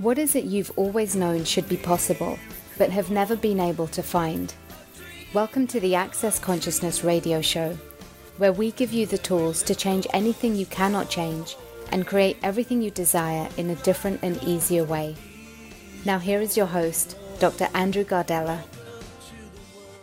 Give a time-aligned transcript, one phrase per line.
[0.00, 2.38] What is it you've always known should be possible,
[2.78, 4.54] but have never been able to find?
[5.34, 7.76] Welcome to the Access Consciousness radio show,
[8.38, 11.54] where we give you the tools to change anything you cannot change
[11.92, 15.16] and create everything you desire in a different and easier way.
[16.06, 17.68] Now, here is your host, Dr.
[17.74, 18.62] Andrew Gardella.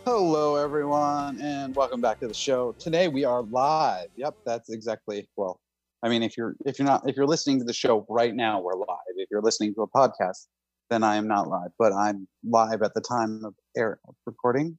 [0.04, 2.70] Hello, everyone, and welcome back to the show.
[2.78, 4.10] Today we are live.
[4.14, 5.58] Yep, that's exactly well.
[6.04, 8.60] I mean, if you're if you're not if you're listening to the show right now,
[8.60, 8.97] we're live.
[9.28, 10.46] If you're listening to a podcast,
[10.88, 14.78] then I am not live, but I'm live at the time of air recording.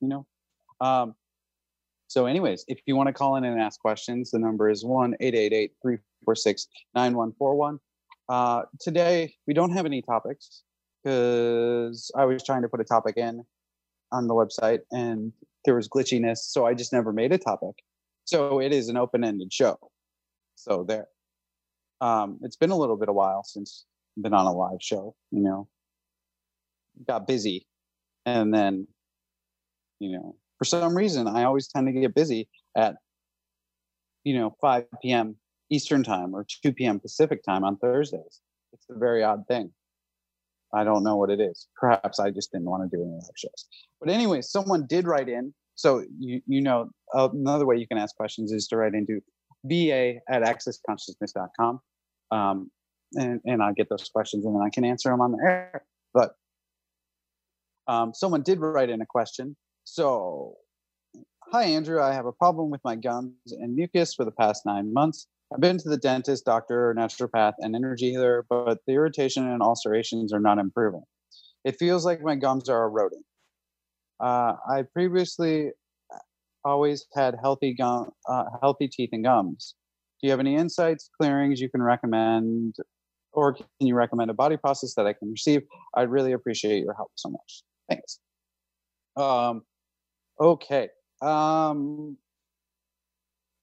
[0.00, 0.26] You know.
[0.80, 1.14] Um,
[2.08, 5.14] so, anyways, if you want to call in and ask questions, the number is one
[5.20, 7.80] eight eight eight three four six nine one four one.
[8.30, 10.62] Uh, today we don't have any topics
[11.04, 13.44] because I was trying to put a topic in
[14.10, 15.34] on the website and
[15.66, 17.74] there was glitchiness, so I just never made a topic.
[18.24, 19.78] So it is an open-ended show.
[20.54, 21.08] So there.
[22.02, 25.14] Um, it's been a little bit a while since I've been on a live show,
[25.30, 25.68] you know.
[27.06, 27.64] Got busy.
[28.26, 28.88] And then,
[30.00, 32.96] you know, for some reason I always tend to get busy at,
[34.24, 35.36] you know, 5 p.m.
[35.70, 36.98] Eastern time or 2 p.m.
[36.98, 38.40] Pacific time on Thursdays.
[38.72, 39.72] It's a very odd thing.
[40.74, 41.68] I don't know what it is.
[41.76, 43.66] Perhaps I just didn't want to do any live shows.
[44.00, 45.54] But anyway, someone did write in.
[45.76, 49.20] So you you know uh, another way you can ask questions is to write into
[49.64, 51.80] va at accessconsciousness.com.
[52.32, 52.70] Um,
[53.14, 55.84] and, and I get those questions and then I can answer them on the air.
[56.14, 56.32] But
[57.86, 59.56] um, someone did write in a question.
[59.84, 60.54] So,
[61.50, 62.00] hi, Andrew.
[62.00, 65.26] I have a problem with my gums and mucus for the past nine months.
[65.52, 70.32] I've been to the dentist, doctor, naturopath, and energy healer, but the irritation and ulcerations
[70.32, 71.02] are not improving.
[71.64, 73.22] It feels like my gums are eroding.
[74.18, 75.72] Uh, I previously
[76.64, 79.74] always had healthy gum, uh, healthy teeth and gums.
[80.22, 82.76] Do you have any insights, clearings you can recommend,
[83.32, 85.62] or can you recommend a body process that I can receive?
[85.96, 87.64] I'd really appreciate your help so much.
[87.88, 88.20] Thanks.
[89.16, 89.62] Um,
[90.40, 90.90] okay.
[91.20, 92.16] Um,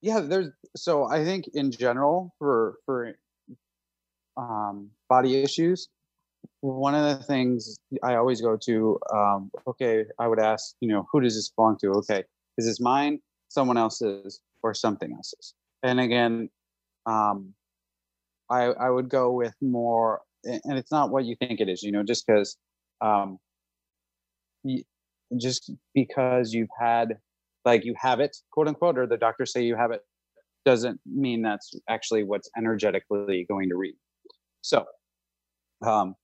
[0.02, 3.16] yeah, there's so I think in general for for
[4.36, 5.88] um, body issues,
[6.62, 11.08] one of the things I always go to, um, okay, I would ask, you know,
[11.12, 11.92] who does this belong to?
[11.92, 12.24] Okay,
[12.58, 13.20] is this mine,
[13.50, 15.54] someone else's, or something else's?
[15.84, 16.50] And again,
[17.06, 17.54] um,
[18.50, 21.92] I I would go with more, and it's not what you think it is, you
[21.92, 22.58] know, just because,
[23.02, 23.38] um,
[25.38, 27.18] just because you've had
[27.66, 30.02] like you have it, quote unquote, or the doctors say you have it,
[30.66, 33.96] doesn't mean that's actually what's energetically going to read.
[34.62, 34.86] So,
[35.86, 36.16] um,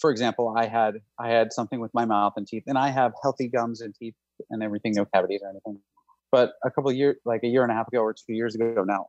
[0.00, 3.12] for example, I had I had something with my mouth and teeth, and I have
[3.22, 4.14] healthy gums and teeth
[4.50, 5.80] and everything, no cavities or anything.
[6.32, 8.82] But a couple years, like a year and a half ago or two years ago
[8.84, 9.06] now,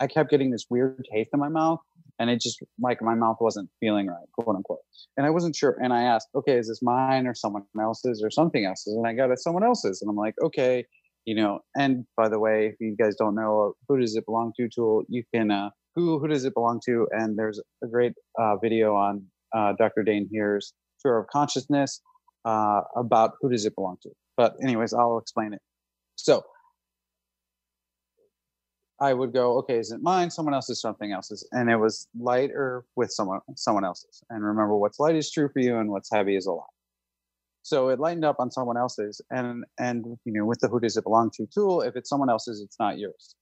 [0.00, 1.78] I kept getting this weird taste in my mouth,
[2.18, 4.80] and it just like my mouth wasn't feeling right, quote unquote.
[5.16, 5.78] And I wasn't sure.
[5.80, 8.94] And I asked, okay, is this mine or someone else's or something else's?
[8.94, 10.84] And I got it someone else's, and I'm like, okay,
[11.24, 11.60] you know.
[11.76, 15.04] And by the way, if you guys don't know who does it belong to tool,
[15.08, 17.06] you can uh, who who does it belong to?
[17.12, 19.24] And there's a great uh, video on
[19.54, 20.02] uh, Dr.
[20.02, 22.00] Dain Heer's tour of consciousness
[22.44, 24.10] uh, about who does it belong to.
[24.36, 25.60] But anyways, I'll explain it.
[26.16, 26.44] So
[29.00, 30.30] I would go, okay, is it mine?
[30.30, 34.22] Someone else's, something else's, and it was light or with someone someone else's.
[34.30, 36.62] And remember, what's light is true for you, and what's heavy is a lie.
[37.62, 40.96] So it lightened up on someone else's, and and you know, with the who does
[40.96, 43.34] it belong to tool, if it's someone else's, it's not yours.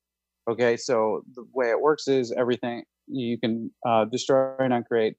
[0.48, 5.16] Okay, so the way it works is everything you can uh, destroy and uncreate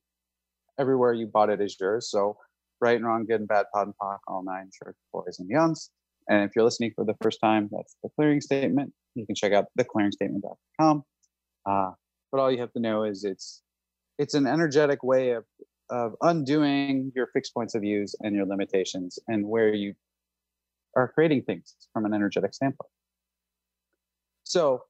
[0.79, 2.09] everywhere you bought it is yours.
[2.09, 2.38] So
[2.79, 5.89] right and wrong, good and bad, POD and POC, all nine shorts, boys and beyonds.
[6.30, 8.94] And if you're listening for the first time, that's the clearing statement.
[9.16, 11.04] You can check out theclearingstatement.com.
[11.66, 11.92] Uh,
[12.32, 13.62] but all you have to know is it's
[14.18, 15.44] it's an energetic way of
[15.90, 19.94] of undoing your fixed points of views and your limitations and where you
[20.96, 22.90] are creating things from an energetic standpoint.
[24.44, 24.84] So,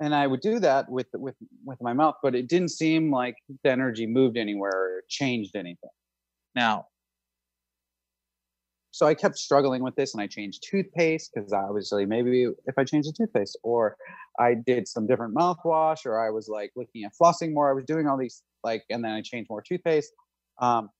[0.00, 3.36] and I would do that with with with my mouth, but it didn't seem like
[3.62, 5.90] the energy moved anywhere or changed anything.
[6.54, 6.86] Now,
[8.94, 12.84] so I kept struggling with this and I changed toothpaste because obviously maybe if I
[12.84, 13.96] changed the toothpaste or
[14.38, 17.84] I did some different mouthwash or I was like looking at flossing more, I was
[17.86, 20.12] doing all these like, and then I changed more toothpaste.
[20.60, 20.90] Um,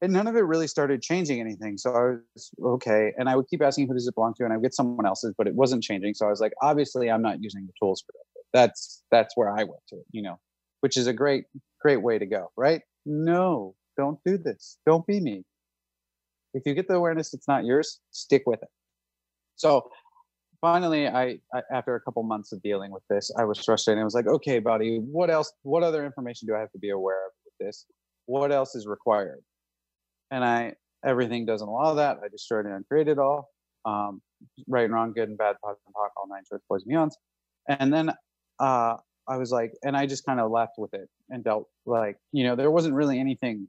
[0.00, 1.76] and none of it really started changing anything.
[1.76, 3.12] So I was okay.
[3.18, 5.04] And I would keep asking who does it belong to, and I would get someone
[5.04, 6.14] else's, but it wasn't changing.
[6.14, 8.58] So I was like, obviously I'm not using the tools for that.
[8.58, 10.38] That's that's where I went to, you know,
[10.80, 11.44] which is a great,
[11.82, 12.80] great way to go, right?
[13.04, 14.78] No, don't do this.
[14.86, 15.44] Don't be me
[16.54, 18.68] if you get the awareness it's not yours stick with it
[19.56, 19.88] so
[20.60, 24.04] finally I, I, after a couple months of dealing with this i was frustrated i
[24.04, 27.26] was like okay buddy what else what other information do i have to be aware
[27.26, 27.86] of with this.
[28.26, 29.42] What else is required?
[30.30, 30.74] And I
[31.04, 32.18] everything doesn't allow that.
[32.24, 33.50] I destroyed and created all.
[33.84, 34.22] Um,
[34.66, 37.12] right and wrong, good and bad, POD and POC, all nine shorts, boys and beyonds.
[37.68, 38.10] And then
[38.58, 38.96] uh,
[39.28, 42.44] I was like, and I just kind of left with it and dealt like, you
[42.44, 43.68] know, there wasn't really anything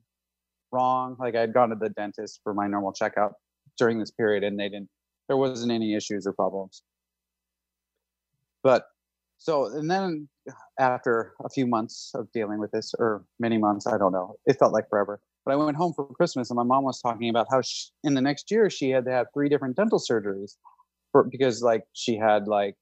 [0.75, 1.15] wrong.
[1.19, 3.33] Like I had gone to the dentist for my normal checkup
[3.77, 4.89] during this period, and they didn't.
[5.27, 6.83] There wasn't any issues or problems.
[8.63, 8.85] But
[9.37, 10.27] so, and then
[10.79, 14.57] after a few months of dealing with this, or many months, I don't know, it
[14.59, 15.19] felt like forever.
[15.45, 18.13] But I went home for Christmas, and my mom was talking about how she, in
[18.15, 20.57] the next year she had to have three different dental surgeries,
[21.11, 22.75] for because like she had like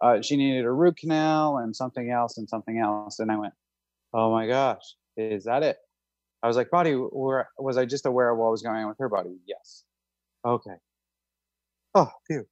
[0.00, 3.18] uh, she needed a root canal and something else and something else.
[3.18, 3.54] And I went,
[4.14, 5.78] oh my gosh, is that it?
[6.42, 8.98] I was like, body, where was I just aware of what was going on with
[8.98, 9.36] her body?
[9.46, 9.84] Yes.
[10.44, 10.76] Okay.
[11.94, 12.46] Oh, phew.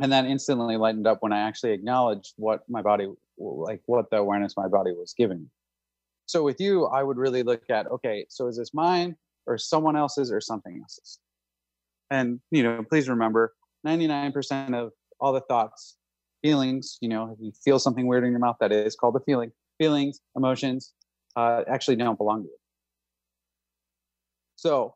[0.00, 3.08] And that instantly lightened up when I actually acknowledged what my body,
[3.38, 5.50] like what the awareness my body was giving.
[6.26, 9.16] So with you, I would really look at, okay, so is this mine
[9.46, 11.18] or someone else's or something else's?
[12.10, 13.54] And, you know, please remember
[13.86, 15.96] 99% of all the thoughts,
[16.42, 19.20] feelings, you know, if you feel something weird in your mouth, that is called a
[19.20, 19.52] feeling.
[19.78, 20.94] Feelings, emotions,
[21.36, 22.56] uh, actually don't belong to you.
[24.56, 24.94] So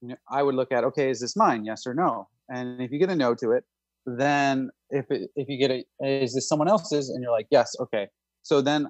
[0.00, 1.64] you know, I would look at, okay, is this mine?
[1.64, 2.28] Yes or no?
[2.48, 3.64] And if you get a no to it,
[4.04, 7.08] then if it, if you get a, is this someone else's?
[7.08, 8.08] And you're like, yes, okay.
[8.42, 8.88] So then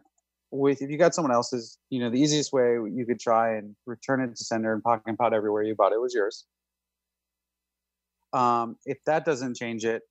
[0.51, 3.77] with if you got someone else's, you know, the easiest way you could try and
[3.87, 6.47] return it to sender and pocket and POD everywhere you bought it was yours.
[8.33, 10.03] Um, if that doesn't change it,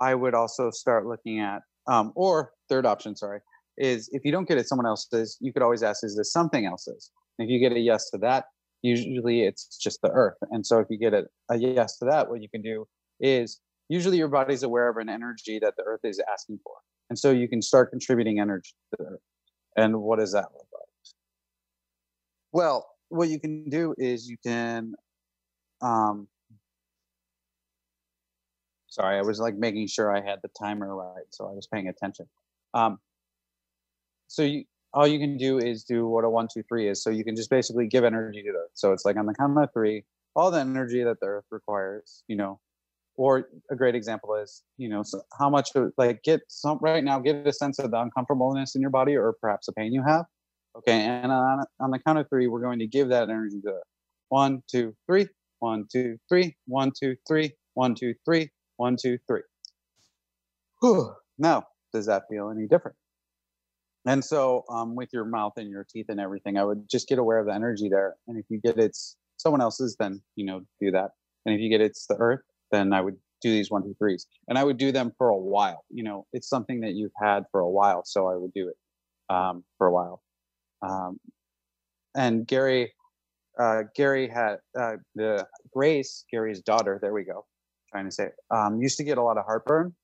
[0.00, 3.40] I would also start looking at, um, or third option, sorry,
[3.82, 6.66] is if you don't get it someone else's, you could always ask, is this something
[6.66, 7.10] else's?
[7.38, 8.44] And if you get a yes to that,
[8.82, 10.36] usually it's just the earth.
[10.52, 12.86] And so if you get a, a yes to that, what you can do
[13.20, 16.74] is usually your body's aware of an energy that the earth is asking for.
[17.10, 19.20] And so you can start contributing energy to the earth.
[19.76, 20.88] And what does that look like?
[22.52, 24.94] Well, what you can do is you can
[25.82, 26.28] um,
[28.92, 31.88] sorry i was like making sure i had the timer right so i was paying
[31.88, 32.26] attention
[32.74, 32.98] um,
[34.32, 34.64] so you
[34.94, 37.02] all you can do is do what a one two three is.
[37.02, 39.58] So you can just basically give energy to the so it's like on the count
[39.58, 42.58] of three all the energy that the earth requires you know
[43.16, 47.18] or a great example is you know so how much like get some right now
[47.18, 50.24] get a sense of the uncomfortableness in your body or perhaps the pain you have.
[50.76, 53.74] Okay and on, on the count of three we're going to give that energy to
[54.30, 55.28] one two three
[55.58, 59.42] one two three one two three one two three one two three.
[60.80, 61.14] Whew.
[61.36, 62.96] now does that feel any different
[64.06, 67.18] and so um, with your mouth and your teeth and everything i would just get
[67.18, 70.62] aware of the energy there and if you get it's someone else's then you know
[70.80, 71.10] do that.
[71.44, 74.26] And if you get it's the earth then i would do these one two threes.
[74.48, 77.44] And i would do them for a while you know it's something that you've had
[77.50, 78.76] for a while so i would do it
[79.34, 80.22] um, for a while.
[80.82, 81.18] Um,
[82.14, 82.92] and gary
[83.58, 87.44] uh, gary had uh, the grace gary's daughter there we go
[87.90, 89.94] trying to say um, used to get a lot of heartburn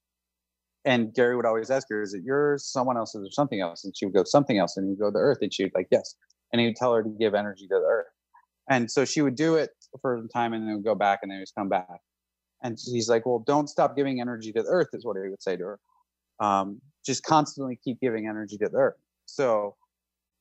[0.88, 3.94] and Gary would always ask her, "Is it yours, someone else's, or something else?" And
[3.94, 5.88] she would go, "Something else," and he'd go, to "The Earth," and she would like,
[5.90, 6.14] "Yes,"
[6.50, 8.06] and he'd tell her to give energy to the Earth,
[8.70, 9.70] and so she would do it
[10.00, 12.00] for a time, and then would go back, and then he'd come back,
[12.62, 15.42] and he's like, "Well, don't stop giving energy to the Earth," is what he would
[15.42, 15.80] say to her.
[16.40, 18.96] Um, just constantly keep giving energy to the Earth.
[19.26, 19.76] So,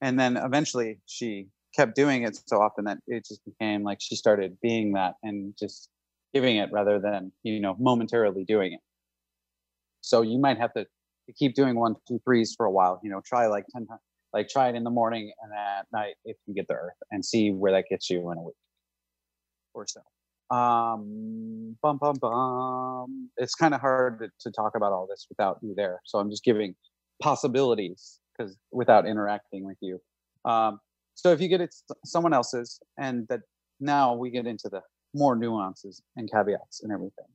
[0.01, 4.16] and then eventually she kept doing it so often that it just became like she
[4.16, 5.89] started being that and just
[6.33, 8.80] giving it rather than you know momentarily doing it
[10.07, 10.85] so you might have to,
[11.37, 13.99] keep doing one two threes for a while you know try like 10 times
[14.31, 17.26] like try it in the morning and at night if you get the earth and
[17.26, 18.56] see where that gets you in a week
[19.73, 19.99] or so.
[20.56, 23.30] Um bum bum bum.
[23.35, 25.99] It's kind of hard to, to talk about all this without you there.
[26.06, 26.76] So i'm just giving
[27.21, 29.99] possibilities because without interacting with you.
[30.45, 30.80] Um
[31.16, 33.42] so if you get it someone else's and that
[33.80, 34.81] now we get into the
[35.14, 37.26] more nuances and caveats and everything.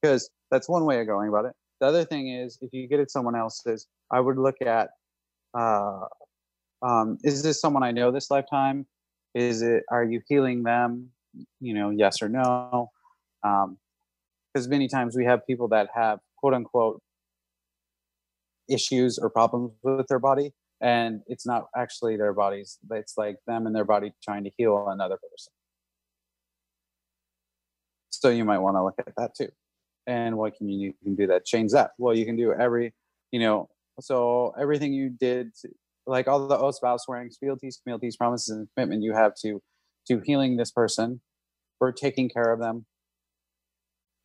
[0.00, 3.00] Because that's one way of going about it the other thing is if you get
[3.00, 4.90] it someone else's i would look at
[5.54, 6.00] uh,
[6.82, 8.86] um, is this someone i know this lifetime?
[9.34, 11.10] Is it are you healing them
[11.60, 12.90] you know yes or no?
[13.42, 17.02] Because um, many times we have people that have quote unquote
[18.68, 23.66] issues or problems with their body and it's not actually their bodies it's like them
[23.66, 25.52] and their body trying to heal another person.
[28.10, 29.48] So you might want to look at that too.
[30.08, 31.90] And what can you, you can do that change that?
[31.98, 32.94] Well, you can do every,
[33.30, 33.68] you know,
[34.00, 35.52] so everything you did,
[36.06, 39.60] like all the oaths, vows, swearings, fealties, fealties, promises, and commitment you have to
[40.08, 41.20] to healing this person,
[41.78, 42.86] for taking care of them.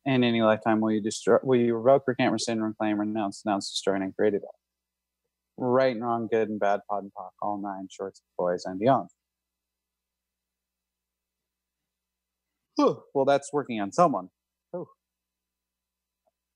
[0.06, 1.36] In any lifetime, will you destroy?
[1.42, 4.58] Will you revoke, recant, rescind, reclaim, renounce, denounce, destroy, and create it all?
[5.56, 9.08] right and wrong, good and bad, POD and POC, all nine shorts, boys and beyond.
[12.76, 14.30] Well, that's working on someone.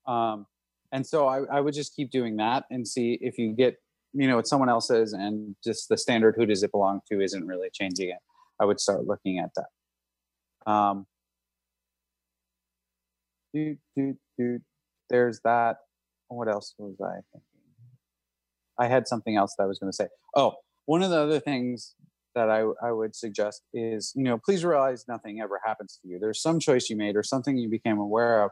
[0.09, 0.47] Um,
[0.91, 3.77] and so I, I would just keep doing that and see if you get,
[4.15, 7.21] you know, what someone else says and just the standard who does it belong to
[7.21, 8.19] isn't really changing it.
[8.59, 10.71] I would start looking at that.
[10.73, 11.07] Um,
[13.55, 14.61] do, do, do,
[15.11, 15.77] there's that.
[16.29, 17.43] What else was I thinking?
[18.79, 20.09] I had something else that I was going to say.
[20.35, 20.55] Oh,
[20.87, 21.95] one of the other things
[22.35, 26.19] that I, I would suggest is, you know, please realize nothing ever happens to you.
[26.19, 28.51] There's some choice you made or something you became aware of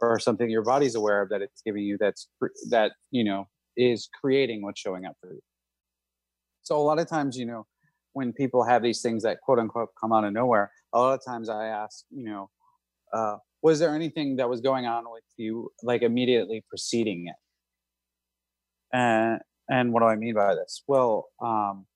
[0.00, 2.28] or something your body's aware of that it's giving you that's
[2.70, 5.40] that you know is creating what's showing up for you.
[6.62, 7.66] So a lot of times you know
[8.12, 11.24] when people have these things that quote unquote come out of nowhere a lot of
[11.24, 12.50] times i ask you know
[13.12, 17.36] uh, was there anything that was going on with you like immediately preceding it?
[18.92, 20.82] And and what do i mean by this?
[20.86, 21.86] Well um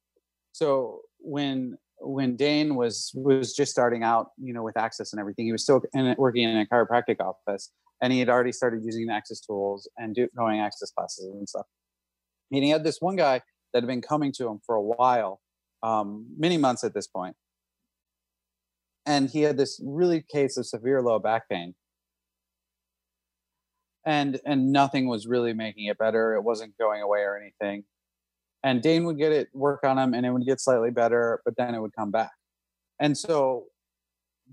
[0.53, 5.47] so when when Dain was was just starting out, you know, with Access and everything,
[5.47, 7.71] he was still in, working in a chiropractic office,
[8.05, 11.67] and he had already started using access tools and do, going access classes and stuff.
[12.53, 13.41] And he had this one guy
[13.73, 15.41] that had been coming to him for a while,
[15.83, 17.37] um, many months at this point.
[19.07, 21.75] and he had this really case of severe low back pain,
[24.05, 26.35] and and nothing was really making it better.
[26.35, 27.85] It wasn't going away or anything.
[28.63, 31.57] And Dain would get it work on him, and it would get slightly better, but
[31.57, 32.33] then it would come back.
[33.01, 33.67] And so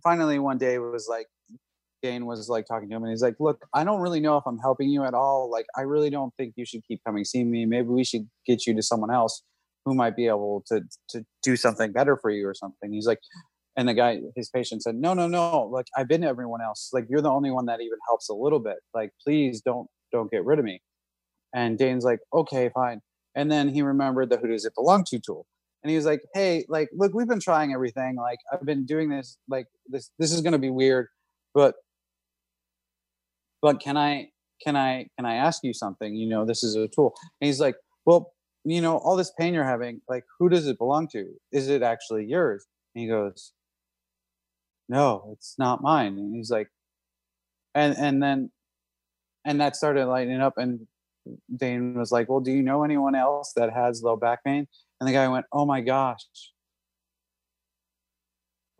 [0.03, 1.27] finally one day it was like
[2.01, 4.43] Dain was like talking to him and he's like, Look, I don't really know if
[4.45, 5.49] I'm helping you at all.
[5.49, 7.65] Like, I really don't think you should keep coming see me.
[7.65, 9.43] Maybe we should get you to someone else
[9.85, 12.91] who might be able to to do something better for you or something.
[12.91, 13.19] He's like,
[13.77, 15.63] and the guy, his patient said, No, no, no.
[15.63, 16.89] Like, I've been to everyone else.
[16.91, 18.77] Like, you're the only one that even helps a little bit.
[18.93, 20.81] Like, please don't don't get rid of me.
[21.53, 23.01] And Dain's like, Okay, fine.
[23.35, 25.45] And then he remembered the who does it belong to tool.
[25.83, 28.15] And he was like, Hey, like, look, we've been trying everything.
[28.17, 31.07] Like, I've been doing this, like this, this is gonna be weird,
[31.53, 31.75] but
[33.61, 34.29] but can I
[34.63, 36.15] can I can I ask you something?
[36.15, 37.13] You know, this is a tool.
[37.39, 37.75] And he's like,
[38.05, 41.25] well, you know, all this pain you're having, like, who does it belong to?
[41.51, 42.67] Is it actually yours?
[42.93, 43.53] And he goes,
[44.87, 46.17] no, it's not mine.
[46.17, 46.67] And he's like,
[47.73, 48.51] and and then
[49.45, 50.87] and that started lighting up and
[51.55, 54.67] Dain was like, well, do you know anyone else that has low back pain?
[54.99, 56.23] And the guy went, oh my gosh,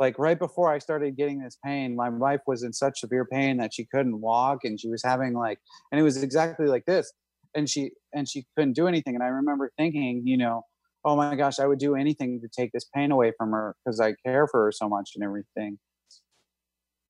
[0.02, 3.58] like right before I started getting this pain, my wife was in such severe pain
[3.58, 5.60] that she couldn't walk and she was having like,
[5.92, 7.14] and it was exactly like this.
[7.54, 9.14] And she, and she couldn't do anything.
[9.14, 10.64] And I remember thinking, you know,
[11.06, 14.00] oh my gosh, I would do anything to take this pain away from her because
[14.00, 15.78] I care for her so much and everything.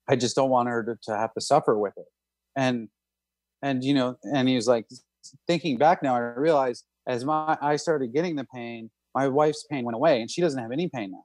[0.09, 2.07] I just don't want her to, to have to suffer with it.
[2.57, 2.89] And,
[3.61, 4.85] and, you know, and he was like,
[5.47, 9.85] thinking back now, I realized as my, I started getting the pain, my wife's pain
[9.85, 11.23] went away and she doesn't have any pain now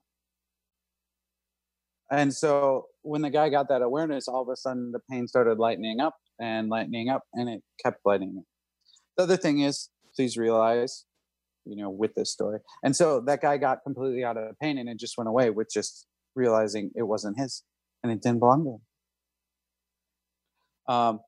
[2.11, 5.59] and so when the guy got that awareness, all of a sudden the pain started
[5.59, 8.45] lightening up and lightening up, and it kept lightening up.
[9.17, 11.05] The other thing is, please realize,
[11.65, 14.89] you know, with this story, and so that guy got completely out of pain, and
[14.89, 17.63] it just went away with just realizing it wasn't his
[18.03, 20.95] and it didn't belong to him.
[20.95, 21.21] Um,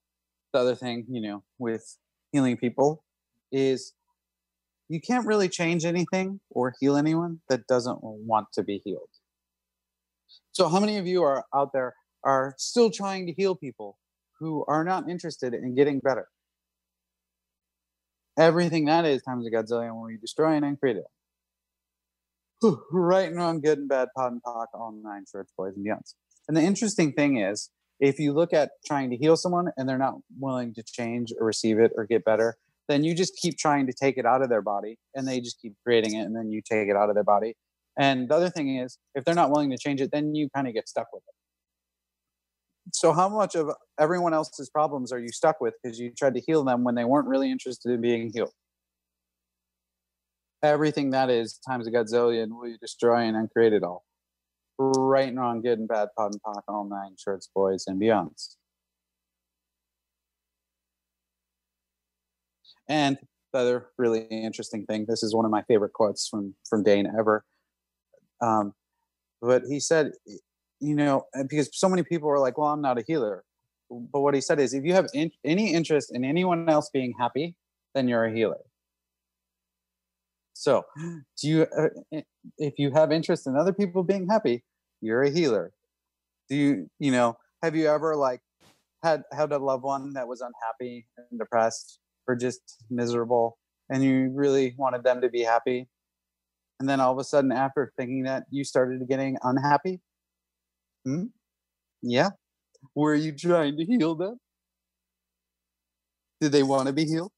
[0.52, 1.96] the other thing, you know, with
[2.30, 3.02] healing people
[3.50, 3.94] is
[4.88, 9.08] you can't really change anything or heal anyone that doesn't want to be healed.
[10.52, 11.94] So, how many of you are out there
[12.24, 13.98] are still trying to heal people
[14.40, 16.28] who are not interested in getting better?
[18.38, 21.04] Everything that is times a godzillion when we destroy and create it.
[22.92, 26.14] right and wrong, good and bad, POD and POC, all nine shorts, boys and beyonds.
[26.46, 27.70] And the interesting thing is,
[28.00, 31.46] if you look at trying to heal someone and they're not willing to change or
[31.46, 32.56] receive it or get better,
[32.88, 35.60] then you just keep trying to take it out of their body and they just
[35.60, 37.54] keep creating it and then you take it out of their body
[37.98, 40.68] and the other thing is, if they're not willing to change it, then you kind
[40.68, 41.34] of get stuck with it.
[42.94, 46.40] So, how much of everyone else's problems are you stuck with because you tried to
[46.40, 48.52] heal them when they weren't really interested in being healed?
[50.62, 54.04] Everything that is times a godzillion will you destroy and uncreate it all.
[54.78, 58.56] Right and wrong, good and bad, POD and POC, all nine shorts, boys and beyonds.
[62.88, 63.18] And
[63.52, 67.12] the other really interesting thing, this is one of my favorite quotes from from Dain
[67.18, 67.44] ever.
[68.40, 68.72] Um,
[69.40, 70.12] but he said,
[70.80, 73.44] you know, because so many people are like, well, I'm not a healer.
[73.90, 77.14] But what he said is, if you have in, any interest in anyone else being
[77.18, 77.54] happy,
[77.94, 78.60] then you're a healer.
[80.52, 80.84] So,
[81.40, 82.20] do you, uh,
[82.58, 84.64] if you have interest in other people being happy,
[85.00, 85.72] you're a healer.
[86.48, 88.40] Do you, you know, have you ever like
[89.02, 94.30] had had a loved one that was unhappy and depressed or just miserable, and you
[94.34, 95.88] really wanted them to be happy.
[96.80, 100.00] And then all of a sudden, after thinking that, you started getting unhappy.
[101.04, 101.24] Hmm?
[102.02, 102.30] Yeah.
[102.94, 104.38] Were you trying to heal them?
[106.40, 107.32] Did they want to be healed?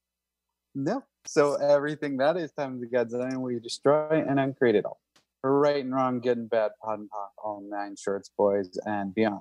[0.74, 1.02] No.
[1.26, 5.00] So everything that is times the Godzilla, we destroy and uncreate it all.
[5.42, 9.40] Right and wrong, good and bad, POD and POC, all nine shorts, boys, and beyond.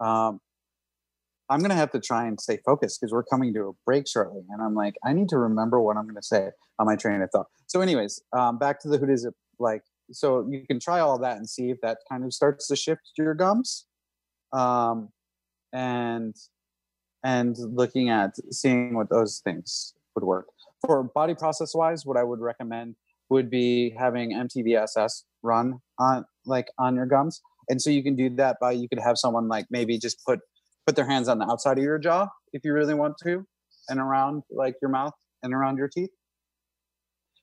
[0.00, 0.40] Um,
[1.50, 4.42] I'm gonna have to try and stay focused because we're coming to a break shortly,
[4.50, 7.30] and I'm like, I need to remember what I'm gonna say on my train of
[7.30, 7.46] thought.
[7.66, 9.82] So, anyways, um, back to the who does it like.
[10.12, 13.12] So you can try all that and see if that kind of starts to shift
[13.16, 13.86] your gums,
[14.52, 15.10] um,
[15.72, 16.34] and
[17.22, 20.46] and looking at seeing what those things would work
[20.86, 22.04] for body process wise.
[22.06, 22.96] What I would recommend
[23.30, 28.30] would be having MTVSS run on like on your gums, and so you can do
[28.36, 30.40] that by you could have someone like maybe just put
[30.86, 33.46] put their hands on the outside of your jaw if you really want to
[33.88, 35.12] and around like your mouth
[35.42, 36.10] and around your teeth.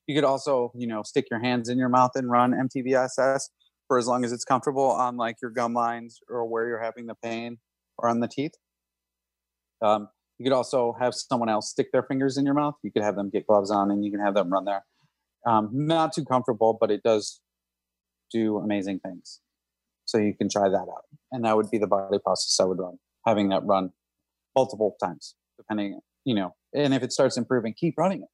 [0.06, 3.48] You could also you know stick your hands in your mouth and run mtvss
[3.88, 7.06] for as long as it's comfortable on like your gum lines or where you're having
[7.06, 7.58] the pain
[7.98, 8.52] or on the teeth.
[9.80, 10.08] Um,
[10.38, 12.74] you could also have someone else stick their fingers in your mouth.
[12.82, 14.84] You could have them get gloves on and you can have them run there.
[15.46, 17.40] Um, not too comfortable but it does
[18.30, 19.40] do amazing things.
[20.04, 21.04] So you can try that out.
[21.32, 23.90] And that would be the body process i would run having that run
[24.54, 28.28] multiple times, depending, you know, and if it starts improving, keep running it.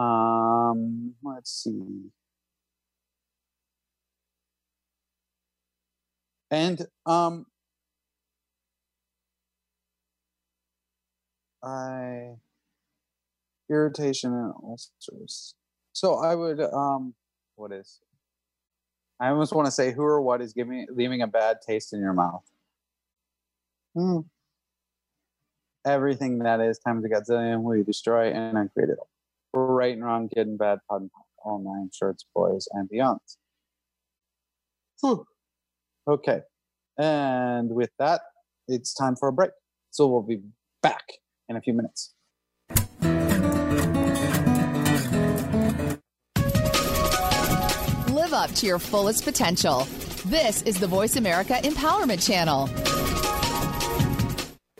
[0.00, 2.10] Um, let's see.
[6.50, 7.46] And um,
[11.62, 12.34] I
[13.70, 15.54] irritation and ulcers.
[15.92, 17.14] So I would um,
[17.56, 18.00] what is?
[19.20, 22.00] I almost want to say who or what is giving leaving a bad taste in
[22.00, 22.44] your mouth.
[23.94, 24.20] Hmm.
[25.86, 29.08] Everything that is times a gazillion we destroy and uncreate it all.
[29.52, 33.36] Right and wrong, good and bad, POD and POC, all nine shorts, boys, and beyonds.
[35.00, 35.26] Whew.
[36.08, 36.40] Okay.
[36.98, 38.22] And with that,
[38.66, 39.50] it's time for a break.
[39.90, 40.42] So we'll be
[40.82, 41.04] back
[41.48, 42.14] in a few minutes.
[48.12, 49.86] Live up to your fullest potential.
[50.26, 52.68] This is the Voice America Empowerment Channel.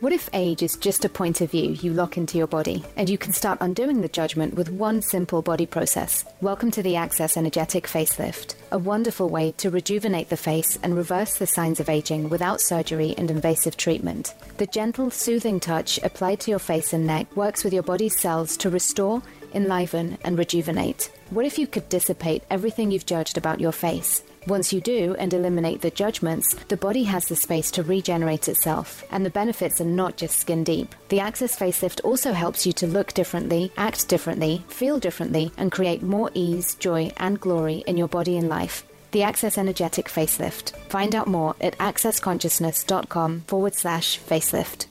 [0.04, 3.08] What if age is just a point of view you lock into your body and
[3.08, 6.26] you can start undoing the judgment with one simple body process?
[6.42, 11.38] Welcome to the Access Energetic Facelift, a wonderful way to rejuvenate the face and reverse
[11.38, 14.34] the signs of aging without surgery and invasive treatment.
[14.58, 18.58] The gentle, soothing touch applied to your face and neck works with your body's cells
[18.58, 19.22] to restore,
[19.54, 21.10] enliven, and rejuvenate.
[21.30, 24.22] What if you could dissipate everything you've judged about your face?
[24.46, 29.02] Once you do and eliminate the judgments, the body has the space to regenerate itself,
[29.10, 30.94] and the benefits are not just skin deep.
[31.08, 36.02] The Access Facelift also helps you to look differently, act differently, feel differently, and create
[36.02, 38.84] more ease, joy, and glory in your body and life.
[39.12, 40.76] The Access Energetic Facelift.
[40.88, 44.86] Find out more at accessconsciousness.com forward slash facelift.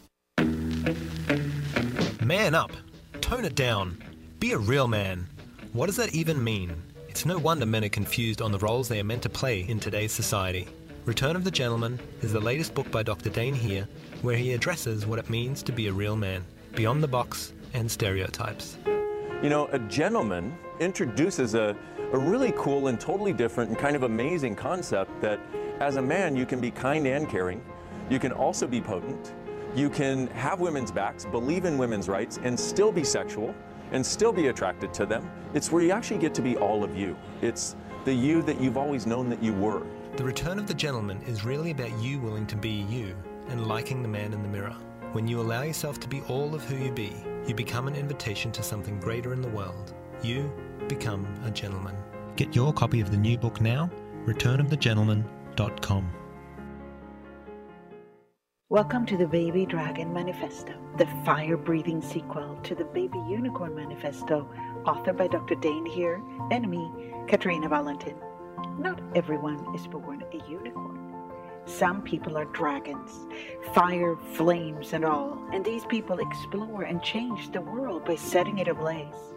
[2.23, 2.71] Man up.
[3.21, 4.01] Tone it down.
[4.39, 5.27] Be a real man.
[5.73, 6.81] What does that even mean?
[7.13, 9.79] It's no wonder men are confused on the roles they are meant to play in
[9.79, 10.67] today's society.
[11.05, 13.29] Return of the Gentleman is the latest book by Dr.
[13.29, 13.87] Dain Heer,
[14.23, 17.89] where he addresses what it means to be a real man, beyond the box and
[17.89, 18.79] stereotypes.
[19.43, 21.77] You know, a gentleman introduces a,
[22.13, 25.39] a really cool and totally different and kind of amazing concept that
[25.81, 27.63] as a man you can be kind and caring,
[28.09, 29.33] you can also be potent,
[29.75, 33.53] you can have women's backs, believe in women's rights, and still be sexual
[33.93, 35.29] and still be attracted to them.
[35.53, 37.15] It's where you actually get to be all of you.
[37.41, 37.75] It's
[38.05, 39.83] the you that you've always known that you were.
[40.17, 43.15] The Return of the Gentleman is really about you willing to be you
[43.49, 44.75] and liking the man in the mirror.
[45.13, 47.15] When you allow yourself to be all of who you be,
[47.47, 49.93] you become an invitation to something greater in the world.
[50.21, 50.51] You
[50.87, 51.95] become a gentleman.
[52.35, 53.89] Get your copy of the new book now,
[54.25, 56.22] returnofthegentleman.com.
[58.73, 64.49] Welcome to the Baby Dragon Manifesto, the fire breathing sequel to the Baby Unicorn Manifesto,
[64.87, 65.53] authored by Dr.
[65.53, 68.17] Dain Heer and me, Katarina Wallentin.
[68.79, 71.13] Not everyone is born a unicorn.
[71.65, 73.11] Some people are dragons,
[73.75, 78.67] fire, flames, and all, and these people explore and change the world by setting it
[78.67, 79.35] ablaze.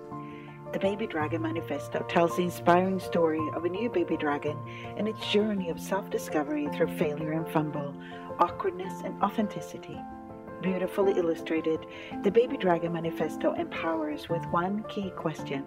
[0.73, 4.59] The Baby Dragon Manifesto tells the inspiring story of a new baby dragon
[4.97, 7.95] and its journey of self discovery through failure and fumble,
[8.39, 9.99] awkwardness and authenticity.
[10.63, 11.85] Beautifully illustrated,
[12.23, 15.63] the Baby Dragon Manifesto empowers with one key question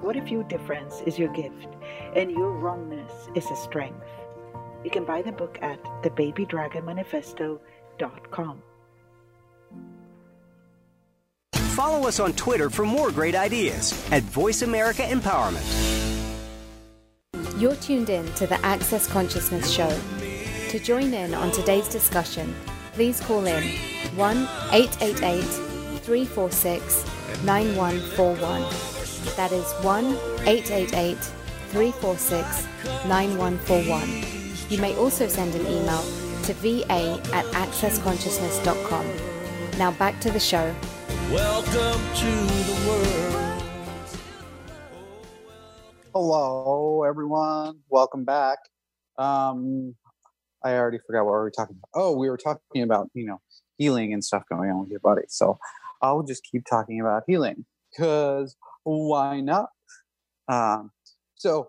[0.00, 1.68] What if your difference is your gift
[2.14, 4.06] and your wrongness is a strength?
[4.84, 8.62] You can buy the book at thebabydragonmanifesto.com.
[11.54, 15.62] Follow us on Twitter for more great ideas at Voice America Empowerment.
[17.58, 19.88] You're tuned in to the Access Consciousness Show.
[20.70, 22.52] To join in on today's discussion,
[22.92, 23.62] please call in
[24.16, 24.36] 1
[24.72, 25.42] 888
[26.02, 27.04] 346
[27.44, 28.62] 9141.
[29.36, 30.04] That is 1
[30.44, 31.18] 888
[31.68, 32.66] 346
[33.06, 34.24] 9141.
[34.68, 36.02] You may also send an email
[36.42, 39.06] to va at accessconsciousness.com.
[39.78, 40.74] Now back to the show.
[41.30, 43.62] Welcome to the world.
[46.12, 47.78] Hello, everyone.
[47.88, 48.58] Welcome back.
[49.16, 49.94] Um,
[50.66, 52.00] I already forgot what we were talking about.
[52.00, 53.40] Oh, we were talking about you know
[53.78, 55.22] healing and stuff going on with your body.
[55.28, 55.58] So
[56.02, 59.68] I'll just keep talking about healing because why not?
[60.48, 60.90] Um,
[61.36, 61.68] so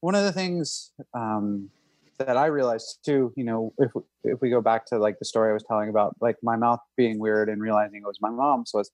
[0.00, 1.70] one of the things um,
[2.18, 3.92] that I realized too, you know, if
[4.24, 6.80] if we go back to like the story I was telling about, like my mouth
[6.96, 8.90] being weird and realizing it was my mom's, was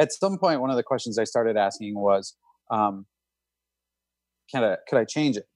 [0.00, 2.34] at some point one of the questions I started asking was,
[2.70, 3.06] um,
[4.50, 5.46] "Can I could I change it?"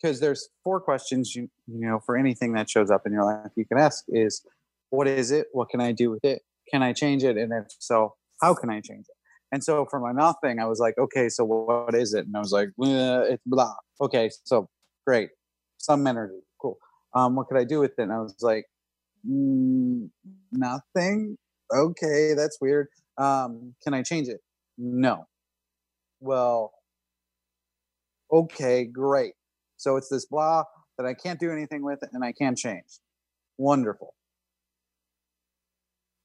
[0.00, 3.52] Because there's four questions you you know for anything that shows up in your life
[3.56, 4.42] you can ask is,
[4.90, 5.48] "What is it?
[5.52, 6.42] What can I do with it?
[6.70, 7.36] Can I change it?
[7.36, 9.16] And if so, how can I change it?"
[9.52, 12.36] And so for my mouth thing, I was like, "Okay, so what is it?" And
[12.36, 14.68] I was like, "It's blah." Okay, so
[15.06, 15.30] great
[15.80, 16.40] some energy.
[16.60, 16.76] Cool.
[17.14, 18.02] Um, what could I do with it?
[18.02, 18.66] And I was like,
[19.28, 20.08] mm,
[20.52, 21.36] nothing.
[21.74, 22.88] Okay, that's weird.
[23.18, 24.40] Um, can I change it?
[24.78, 25.26] No.
[26.20, 26.72] Well,
[28.32, 29.34] okay, great.
[29.80, 30.64] So it's this blah
[30.98, 33.00] that I can't do anything with and I can't change.
[33.56, 34.14] Wonderful.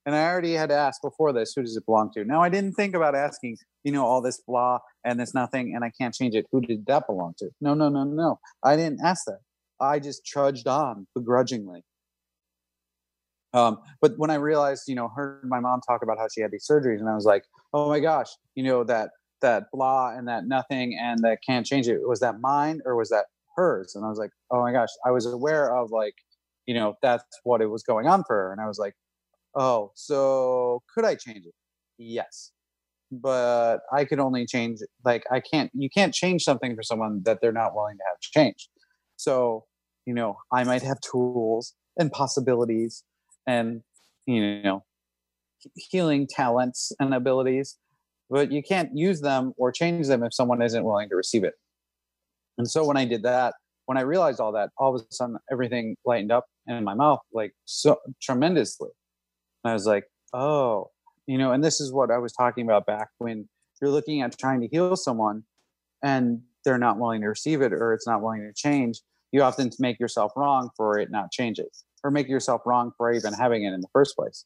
[0.05, 2.25] And I already had to ask before this, who does it belong to?
[2.25, 5.83] Now I didn't think about asking, you know, all this blah and this nothing and
[5.83, 6.45] I can't change it.
[6.51, 7.49] Who did that belong to?
[7.61, 8.39] No, no, no, no.
[8.61, 9.39] I didn't ask that.
[9.79, 11.83] I just trudged on begrudgingly.
[13.53, 16.51] Um, but when I realized, you know, heard my mom talk about how she had
[16.51, 20.27] these surgeries, and I was like, oh my gosh, you know, that that blah and
[20.27, 21.99] that nothing and that can't change it.
[22.05, 23.93] Was that mine or was that hers?
[23.95, 26.15] And I was like, oh my gosh, I was aware of like,
[26.65, 28.51] you know, that's what it was going on for her.
[28.51, 28.93] And I was like,
[29.55, 31.53] oh, so could I change it?
[31.97, 32.51] Yes.
[33.11, 37.39] But I could only change like I can't you can't change something for someone that
[37.41, 38.67] they're not willing to have changed.
[39.15, 39.65] So,
[40.05, 43.03] you know, I might have tools and possibilities
[43.47, 43.81] and,
[44.25, 44.83] you know,
[45.75, 47.77] healing talents and abilities,
[48.29, 51.53] but you can't use them or change them if someone isn't willing to receive it.
[52.57, 53.53] And so when I did that,
[53.85, 57.19] when I realized all that, all of a sudden everything lightened up in my mouth
[57.33, 58.89] like so tremendously.
[59.63, 60.89] And I was like, oh,
[61.27, 63.47] you know, and this is what I was talking about back when
[63.81, 65.43] you're looking at trying to heal someone
[66.03, 69.69] and they're not willing to receive it or it's not willing to change, you often
[69.79, 71.67] make yourself wrong for it not changing
[72.03, 74.45] or make yourself wrong for even having it in the first place.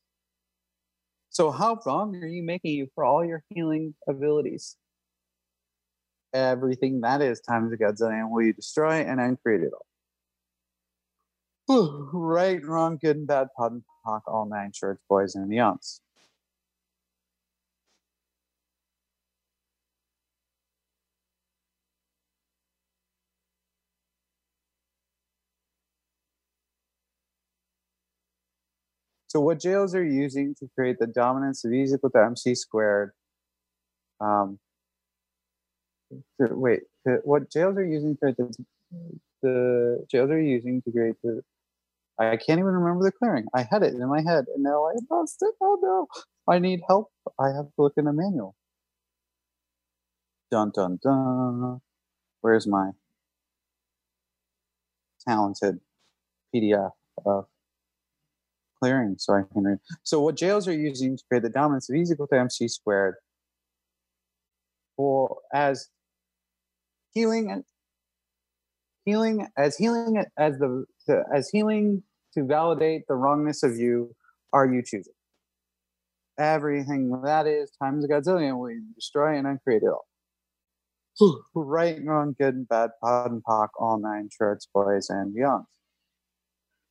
[1.29, 4.75] So, how wrong are you making you for all your healing abilities?
[6.33, 9.85] Everything that is times a godzillion will you destroy and uncreate it all.
[12.13, 15.99] right, wrong, good and bad, POD and POC, all nine shorts, boys and beyonds.
[29.29, 32.55] So what jails are using to create the dominance of E is equal to MC
[32.55, 33.11] squared?
[34.19, 34.57] Um,
[36.39, 36.81] wait,
[37.23, 38.65] what jails are using to create the,
[39.41, 41.41] the jails are using to create the
[42.19, 43.45] I can't even remember the clearing.
[43.55, 45.55] I had it in my head and now I lost it.
[45.61, 46.07] Oh no.
[46.53, 47.11] I need help.
[47.39, 48.55] I have to look in a manual.
[50.51, 51.79] Dun dun dun.
[52.41, 52.91] Where's my
[55.25, 55.79] talented
[56.53, 56.91] PDF
[57.25, 57.45] of
[58.81, 59.79] clearing so I can read.
[60.03, 62.67] So what jails are using to create the dominance of E is equal to MC
[62.67, 63.15] squared
[64.97, 65.87] for as
[67.13, 67.63] healing and
[69.05, 74.15] healing as healing as the, the as healing to validate the wrongness of you
[74.53, 75.13] are you choosing.
[76.37, 80.05] Everything that is times a godzillion we destroy and uncreate it all.
[81.55, 85.65] right and wrong, good and bad, POD and POC, all nine shorts, boys and beyond.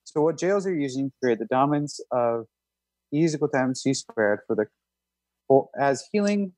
[0.04, 2.46] So what jails are using to create the dominance of
[3.12, 4.66] E is equal to MC squared for the
[5.78, 6.52] as healing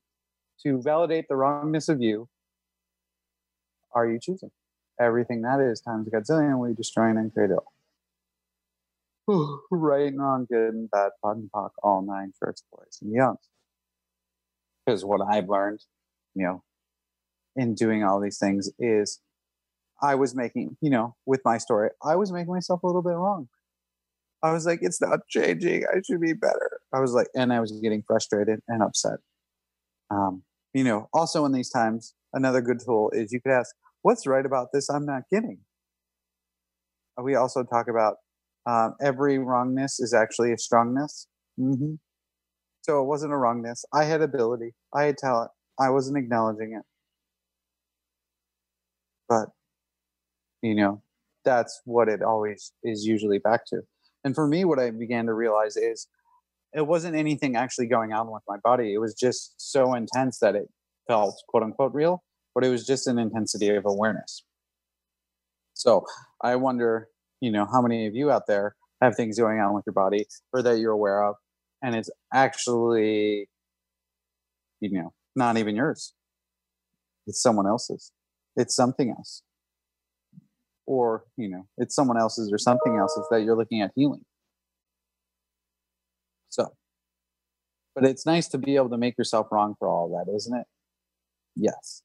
[0.63, 2.27] to validate the wrongness of you
[3.93, 4.51] are you choosing?
[4.99, 7.57] Everything that is times a godzillion, we destroy and create it
[9.27, 9.61] all.
[9.71, 13.47] right and wrong, good and bad, POD and POC, all nine shorts, boys and beyonds.
[14.85, 15.81] Because what I've learned,
[16.35, 16.63] you know,
[17.55, 19.19] in doing all these things is
[20.01, 23.11] I was making, you know, with my story, I was making myself a little bit
[23.11, 23.47] wrong.
[24.43, 25.85] I was like, it's not changing.
[25.85, 26.79] I should be better.
[26.93, 29.19] I was like, and I was getting frustrated and upset.
[30.09, 34.25] Um, you know, also in these times, another good tool is you could ask, what's
[34.25, 35.59] right about this I'm not getting?
[37.21, 38.15] We also talk about
[38.65, 41.27] um, every wrongness is actually a strongness.
[41.59, 41.95] Mm-hmm.
[42.83, 43.85] So it wasn't a wrongness.
[43.93, 46.83] I had ability, I had talent, I wasn't acknowledging it.
[49.29, 49.49] But,
[50.61, 51.01] you know,
[51.45, 53.81] that's what it always is usually back to.
[54.23, 56.07] And for me, what I began to realize is
[56.73, 58.93] it wasn't anything actually going on with my body.
[58.93, 60.69] It was just so intense that it
[61.07, 64.43] felt quote unquote real, but it was just an intensity of awareness.
[65.73, 66.05] So
[66.43, 67.07] I wonder,
[67.39, 70.25] you know, how many of you out there have things going on with your body
[70.53, 71.35] or that you're aware of,
[71.81, 73.49] and it's actually,
[74.79, 76.13] you know, not even yours.
[77.27, 78.11] It's someone else's.
[78.55, 79.43] It's something else.
[80.85, 84.25] Or, you know, it's someone else's or something else's that you're looking at healing.
[86.49, 86.73] So,
[87.95, 90.67] but it's nice to be able to make yourself wrong for all that, isn't it?
[91.55, 92.03] Yes.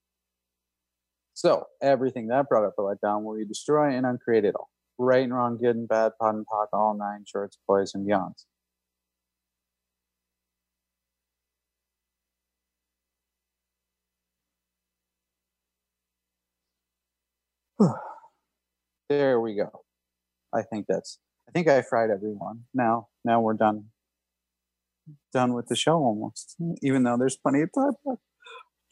[1.34, 4.70] So, everything that brought up or let down will you destroy and uncreate it all.
[4.98, 8.46] Right and wrong, good and bad, POD and POC, all nine shorts, boys, and beyonds.
[19.08, 19.70] there we go.
[20.54, 21.18] I think that's.
[21.48, 22.64] I think I fried everyone.
[22.74, 23.86] Now, now we're done.
[25.32, 26.56] Done with the show almost.
[26.82, 28.20] Even though there's plenty of time left,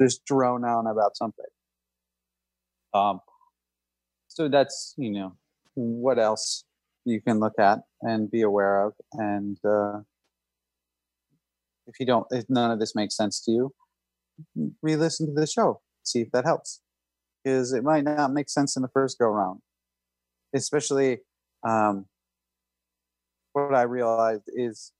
[0.00, 1.44] just drone on about something.
[2.92, 3.20] Um.
[4.28, 5.36] So that's you know
[5.74, 6.64] what else
[7.04, 10.00] you can look at and be aware of, and uh,
[11.86, 13.74] if you don't, if none of this makes sense to you,
[14.82, 15.80] re-listen to the show.
[16.02, 16.80] See if that helps
[17.42, 19.60] because it might not make sense in the first go round.
[20.54, 21.18] Especially
[21.66, 22.06] um,
[23.52, 24.92] what I realized is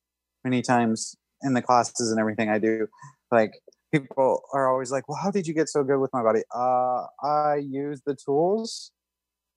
[0.45, 2.89] many times in the classes and everything I do,
[3.31, 3.53] like
[3.95, 7.07] people are always like, "Well, how did you get so good with my body?" Uh,
[7.23, 8.93] I used the tools.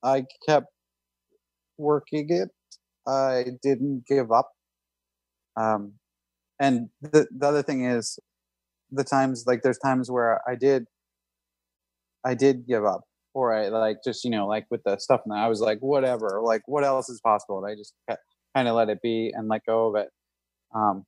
[0.04, 0.68] I kept
[1.78, 2.50] working it.
[3.08, 4.52] I didn't give up.
[5.56, 5.94] Um,
[6.60, 8.20] and the the other thing is,
[8.92, 10.88] the times like there's times where I did
[12.26, 13.02] I did give up,
[13.34, 16.42] or I like just you know like with the stuff, and I was like, whatever,
[16.44, 17.64] like what else is possible?
[17.64, 17.94] And I just
[18.56, 20.10] kind of let it be and let go of it.
[20.76, 21.06] Um,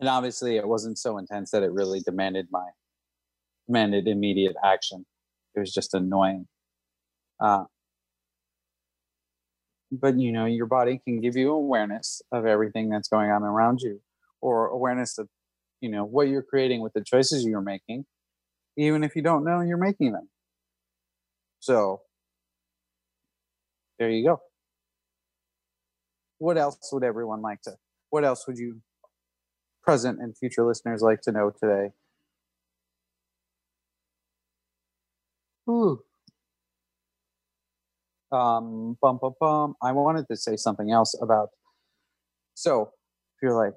[0.00, 2.66] and obviously, it wasn't so intense that it really demanded my
[3.66, 5.04] demanded immediate action.
[5.54, 6.46] It was just annoying.
[7.40, 7.64] Uh,
[9.90, 13.80] but you know, your body can give you awareness of everything that's going on around
[13.80, 14.00] you,
[14.40, 15.28] or awareness of
[15.80, 18.04] you know what you're creating with the choices you're making
[18.78, 20.28] even if you don't know you're making them.
[21.60, 22.00] So
[23.98, 24.40] there you go.
[26.38, 27.72] What else would everyone like to?
[28.10, 28.80] What else would you,
[29.88, 31.88] present and future listeners, like to know today?
[35.66, 36.02] Ooh.
[38.30, 39.74] Um, bum, bum, bum.
[39.82, 41.48] I wanted to say something else about.
[42.52, 43.72] So, if you're like,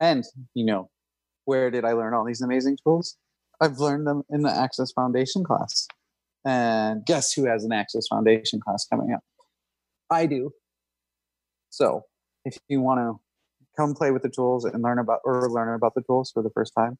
[0.00, 0.90] and you know,
[1.44, 3.16] where did I learn all these amazing tools?
[3.60, 5.86] I've learned them in the Access Foundation class.
[6.44, 9.22] And guess who has an Access Foundation class coming up?
[10.10, 10.50] I do.
[11.68, 12.02] So
[12.44, 13.20] if you want to
[13.76, 16.50] come play with the tools and learn about or learn about the tools for the
[16.50, 16.98] first time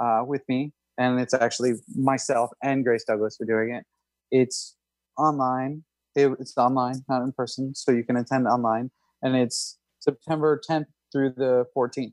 [0.00, 3.84] uh, with me, and it's actually myself and Grace Douglas are doing it.
[4.30, 4.76] It's
[5.16, 5.84] online.
[6.14, 8.90] It, it's online, not in person, so you can attend online,
[9.22, 12.12] and it's September 10th through the 14th.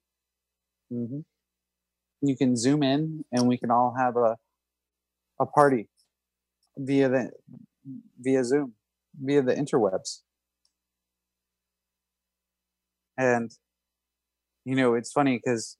[0.93, 1.19] Mm-hmm
[2.21, 4.35] you can zoom in and we can all have a
[5.39, 5.89] a party
[6.77, 7.31] via the
[8.19, 8.73] via Zoom,
[9.21, 10.21] via the interwebs.
[13.17, 13.51] And
[14.65, 15.77] you know, it's funny because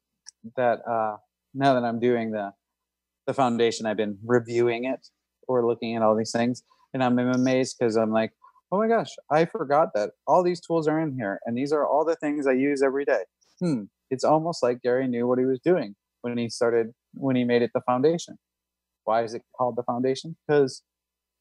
[0.56, 1.18] that uh
[1.54, 2.52] now that I'm doing the
[3.28, 5.08] the foundation, I've been reviewing it
[5.48, 8.32] or looking at all these things, and I'm amazed because I'm like,
[8.72, 11.86] oh my gosh, I forgot that all these tools are in here, and these are
[11.86, 13.24] all the things I use every day.
[13.60, 17.44] Hmm, it's almost like Gary knew what he was doing when he started when he
[17.44, 18.38] made it the foundation.
[19.04, 20.36] Why is it called the foundation?
[20.48, 20.84] Because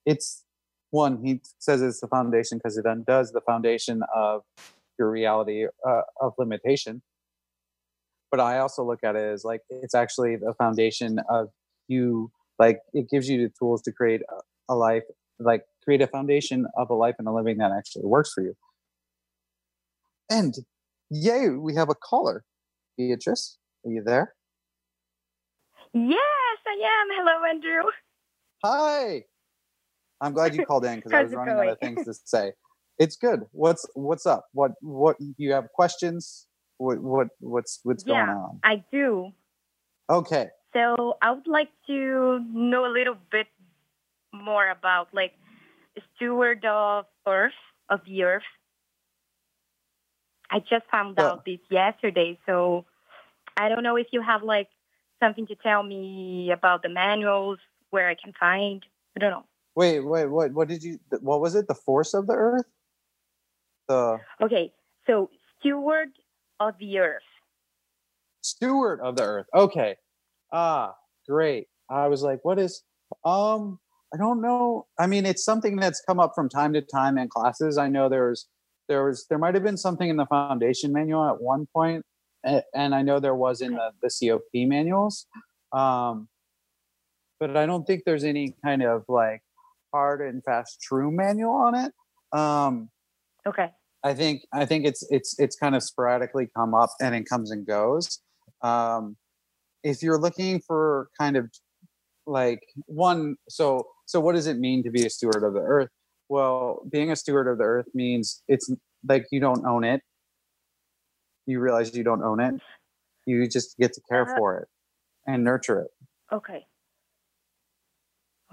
[0.06, 0.44] it's
[0.90, 1.24] one.
[1.24, 4.42] He says it's the foundation because it undoes the foundation of
[4.98, 7.02] your reality uh, of limitation.
[8.34, 11.50] But I also look at it as like it's actually the foundation of
[11.86, 12.32] you.
[12.58, 14.22] Like it gives you the tools to create
[14.68, 15.04] a, life,
[15.38, 18.56] like create a foundation of a life and a living that actually works for you.
[20.28, 20.52] And
[21.10, 22.42] yay, we have a caller.
[22.98, 24.34] Beatrice, are you there?
[25.92, 26.18] Yes,
[26.66, 27.06] I am.
[27.16, 27.88] Hello, Andrew.
[28.64, 29.26] Hi.
[30.20, 31.68] I'm glad you called in because I was running going?
[31.68, 32.50] out of things to say.
[32.98, 33.42] It's good.
[33.52, 34.46] What's what's up?
[34.54, 36.48] What what do you have questions?
[36.78, 38.60] What what what's what's yeah, going on?
[38.62, 39.32] I do.
[40.10, 40.48] Okay.
[40.72, 43.46] So I would like to know a little bit
[44.32, 45.32] more about like
[46.16, 47.52] steward of Earth
[47.88, 48.42] of the Earth.
[50.50, 51.30] I just found Yeah.
[51.30, 52.84] out this yesterday, so
[53.56, 54.68] I don't know if you have like
[55.20, 57.58] something to tell me about the manuals
[57.90, 58.84] where I can find.
[59.16, 59.44] I don't know.
[59.76, 61.68] Wait, wait, what what did you what was it?
[61.68, 62.66] The force of the earth?
[63.88, 64.72] The Okay,
[65.06, 66.10] so steward
[66.60, 67.22] of the Earth.
[68.42, 69.46] steward of the earth.
[69.54, 69.96] Okay.
[70.52, 70.94] Ah,
[71.28, 71.66] great.
[71.90, 72.82] I was like, what is
[73.24, 73.78] um
[74.12, 74.86] I don't know.
[74.98, 77.78] I mean, it's something that's come up from time to time in classes.
[77.78, 78.48] I know there's
[78.88, 81.66] there was there might have been something in the foundation manual at one
[82.74, 85.26] and I know there was in the, the COP manuals.
[85.72, 86.28] Um
[87.40, 89.42] but I don't think there's any kind of like
[89.92, 91.92] hard and fast true manual on it.
[92.32, 92.90] Um
[93.46, 93.70] Okay.
[94.04, 97.50] I think I think it's it's it's kind of sporadically come up and it comes
[97.50, 98.20] and goes.
[98.62, 99.16] Um,
[99.82, 101.50] if you're looking for kind of
[102.26, 105.88] like one, so so what does it mean to be a steward of the earth?
[106.28, 108.70] Well, being a steward of the earth means it's
[109.08, 110.02] like you don't own it.
[111.46, 112.54] You realize you don't own it.
[113.26, 114.68] You just get to care Uh, for it
[115.26, 115.90] and nurture it
[116.30, 116.66] Okay.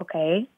[0.00, 0.48] Okay.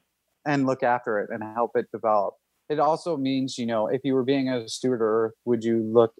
[0.45, 2.35] and look after it and help it develop.
[2.69, 5.83] It also means, you know, if you were being a steward of Earth, would you
[5.83, 6.13] look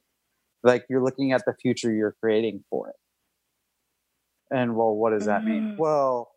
[0.64, 2.96] like you're looking at the future you're creating for it?
[4.52, 5.64] And well, what does that mean?
[5.64, 5.78] Mhm.
[5.78, 6.32] Well,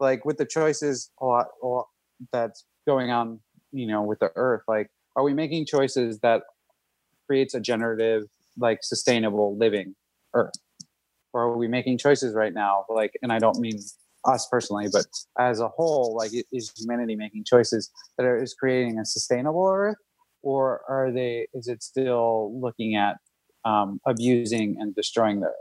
[0.00, 1.86] like with the choices a lot, a lot
[2.32, 3.40] that's going on,
[3.72, 6.42] you know, with the Earth, like, are we making choices that
[7.26, 8.24] creates a generative,
[8.58, 9.94] like sustainable living
[10.34, 10.54] Earth?
[11.32, 13.78] Or are we making choices right now, like, and I don't mean
[14.26, 15.06] us personally, but
[15.38, 19.96] as a whole, like, is humanity making choices that are, is creating a sustainable Earth,
[20.42, 21.46] or are they?
[21.54, 23.16] Is it still looking at
[23.64, 25.54] um, abusing and destroying the Earth?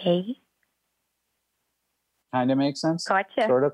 [0.00, 0.36] Okay.
[2.32, 3.04] Kind of makes sense.
[3.06, 3.46] Gotcha.
[3.46, 3.72] Sort of.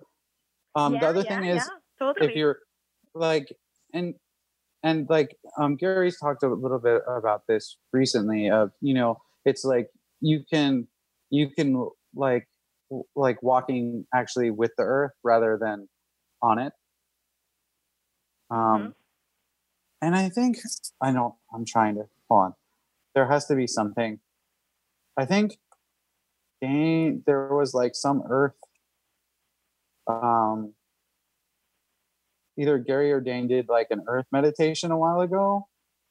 [0.74, 2.30] Um, yeah, the other yeah, thing is, yeah, totally.
[2.30, 2.58] if you're
[3.14, 3.48] like
[3.92, 4.14] and
[4.82, 9.64] and like um gary's talked a little bit about this recently of you know it's
[9.64, 9.88] like
[10.20, 10.86] you can
[11.30, 12.48] you can like
[13.14, 15.88] like walking actually with the earth rather than
[16.42, 16.72] on it
[18.50, 18.94] um Mhm.
[20.02, 20.56] and i think
[21.00, 22.54] i know i'm trying to hold on
[23.14, 24.20] there has to be something
[25.16, 25.58] i think
[26.62, 28.56] Dain, there was like some earth
[30.08, 30.74] um
[32.58, 35.68] either Gary or Dain did like an earth meditation a while ago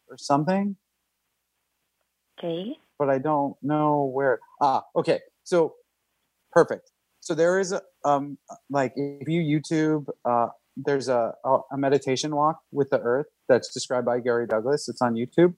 [0.07, 0.75] or something,
[2.37, 2.77] okay.
[2.97, 4.39] But I don't know where.
[4.61, 5.19] Ah, okay.
[5.43, 5.75] So
[6.51, 6.91] perfect.
[7.19, 8.37] So there is a um
[8.69, 11.33] like if you YouTube uh there's a
[11.71, 14.87] a meditation walk with the earth that's described by Gary Douglas.
[14.87, 15.55] It's on YouTube.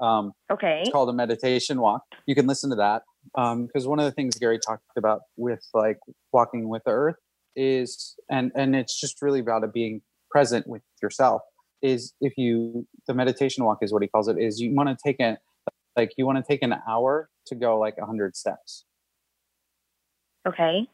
[0.00, 0.80] Um Okay.
[0.80, 2.02] it's called a meditation walk.
[2.26, 3.02] You can listen to that
[3.34, 5.98] because one of the things Gary talked about with like
[6.32, 7.16] walking with the earth
[7.56, 11.42] is, and and it's just really about it being present with yourself.
[11.82, 14.38] Is if you the meditation walk is what he calls it.
[14.38, 15.38] Is you want to take a
[15.96, 18.84] like you want to take an hour to go like a hundred steps.
[20.46, 20.88] Okay.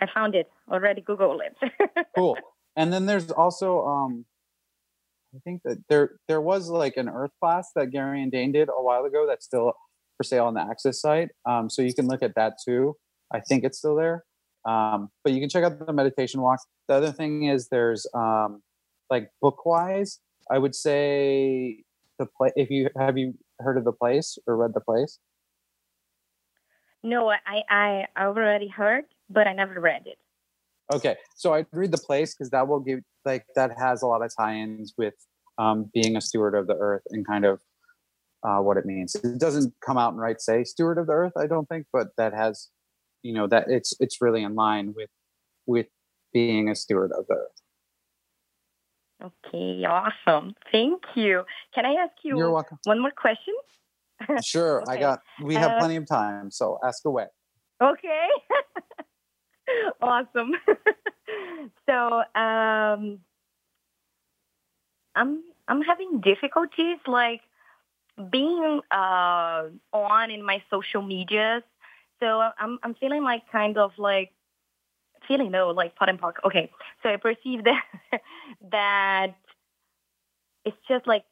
[0.00, 1.00] I found it already.
[1.00, 1.56] Google it.
[2.16, 2.36] Cool.
[2.76, 4.24] and then there's also um
[5.34, 8.68] I think that there there was like an earth class that Gary and Dain did
[8.68, 9.74] a while ago that's still
[10.16, 11.30] for sale on the Access site.
[11.44, 12.96] Um, so you can look at that too.
[13.32, 14.24] I think it's still there.
[14.64, 16.60] Um, but you can check out the meditation walk.
[16.88, 18.62] The other thing is there's um,
[19.10, 21.84] like book wise, I would say
[22.18, 22.50] the play.
[22.56, 25.18] If you have you heard of the place or read the place?
[27.06, 30.18] no, I, I I already heard, but I never read it.
[30.92, 34.22] Okay, so I'd read the place because that will give like that has a lot
[34.22, 35.14] of tie-ins with
[35.58, 37.60] um, being a steward of the earth and kind of
[38.42, 39.14] uh, what it means.
[39.14, 42.08] It doesn't come out and right say steward of the earth, I don't think, but
[42.18, 42.68] that has,
[43.22, 45.10] you know, that it's it's really in line with
[45.66, 45.86] with
[46.32, 47.62] being a steward of the earth.
[49.22, 50.54] Okay, awesome.
[50.70, 51.44] Thank you.
[51.74, 52.78] Can I ask you You're welcome.
[52.84, 53.54] one more question?
[54.42, 55.20] Sure, I got.
[55.44, 57.26] We have Uh, plenty of time, so ask away.
[57.82, 58.28] Okay.
[60.02, 60.52] awesome.
[61.88, 63.20] so um
[65.14, 67.42] I'm I'm having difficulties like
[68.30, 71.62] being uh on in my social medias.
[72.20, 72.26] So
[72.58, 74.32] I'm I'm feeling like kind of like
[75.26, 76.36] feeling though, like pot and park.
[76.44, 76.70] Okay.
[77.02, 77.82] So I perceive that
[78.70, 79.34] that
[80.64, 81.24] it's just like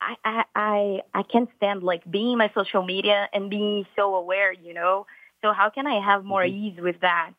[0.00, 4.14] I, I I I can't stand like being in my social media and being so
[4.14, 5.06] aware, you know.
[5.42, 7.32] So how can I have more ease with that?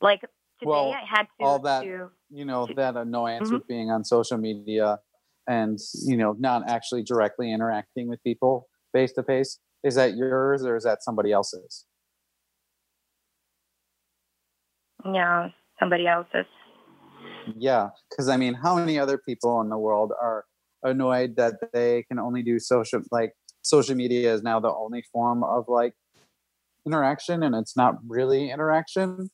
[0.00, 0.20] Like
[0.60, 0.68] today, Mm-hmm.
[0.68, 1.44] Well, I had to.
[1.44, 3.52] all that to you know that annoyance Mhm.
[3.52, 4.98] with being on social media
[5.46, 10.64] and you know not actually directly interacting with people face to face is that yours
[10.64, 11.86] or is that somebody else's
[15.12, 16.46] Yeah, somebody else's.
[17.56, 20.44] yeah because i mean how many other people in the world are
[20.82, 23.32] annoyed that they can only do social like
[23.62, 25.94] social media is now the only form of like
[26.86, 29.28] interaction and it's not really interaction?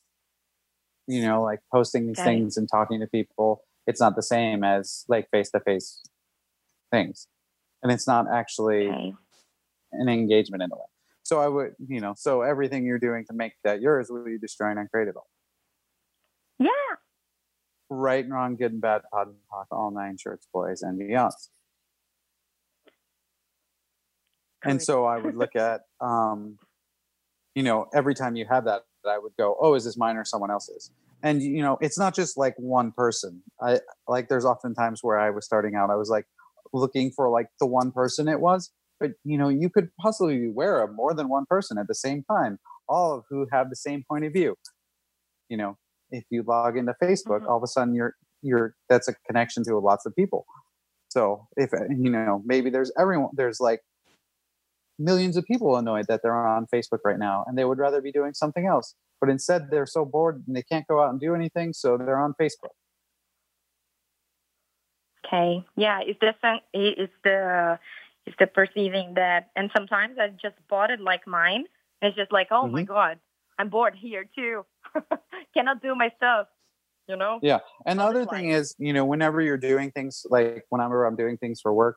[1.06, 2.24] You know like posting these Right.
[2.26, 6.02] things and talking to people it's not the same as like face to face
[6.92, 7.26] things.
[7.82, 8.86] And it's not actually
[9.92, 10.86] an engagement in a way.
[11.24, 14.38] So i would you know so everything you're doing to make that yours will be
[14.38, 15.26] destroying uncreatable
[16.62, 16.96] Yeah.
[17.90, 21.48] right and wrong good and bad POD and POC all nine shorts boys and beyonds.
[24.64, 26.58] And so i would look at um
[27.54, 30.24] you know every time you have that i would go oh is this mine or
[30.24, 30.90] someone else's?
[31.24, 33.42] And you know it's not just like one person.
[33.60, 36.26] I like there's often times where i was starting out i was like
[36.72, 40.48] looking for like the one person it was but you know you could possibly be
[40.48, 42.58] aware of more than one person at the same time
[42.88, 44.56] all of who have the same point of view
[45.48, 45.76] you know
[46.12, 47.48] if you log into facebook Mhm.
[47.50, 50.46] all of a sudden you're you're that's a connection to lots of people
[51.10, 53.80] so if you know maybe there's everyone there's like
[54.98, 58.12] millions of people annoyed that they're on facebook right now and they would rather be
[58.12, 61.34] doing something else but instead they're so bored and they can't go out and do
[61.34, 62.74] anything so they're on facebook
[65.24, 65.64] Okay.
[65.76, 67.78] Yeah, it's the sen- it's the
[68.26, 71.66] it's the perceiving that, and sometimes I just bought it like mine.
[72.02, 72.86] It's just like, oh my Mhm.
[72.86, 73.18] god,
[73.58, 74.66] I'm bored here too.
[75.54, 76.48] Cannot do myself.
[77.08, 77.40] You know.
[77.42, 77.58] Yeah.
[77.84, 81.36] And the other thing is, you know, whenever you're doing things like whenever I'm doing
[81.36, 81.96] things for work,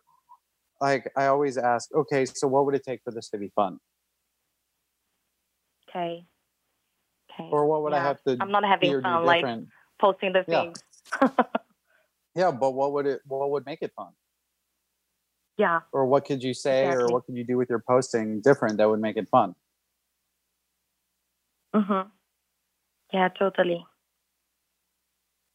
[0.81, 3.79] like I always ask, okay, so what would it take for this to be fun?
[5.89, 6.25] Okay.
[7.31, 7.49] Okay.
[7.51, 9.45] Or what would I have to I'm not having fun like
[9.99, 10.83] posting the things.
[12.35, 14.11] Yeah, but what would it what would make it fun?
[15.57, 15.81] yeah.
[15.93, 18.89] Or what could you say or what could you do with your posting different that
[18.89, 19.55] would make it fun?
[21.73, 22.11] Mhm.
[23.15, 23.85] Yeah, totally.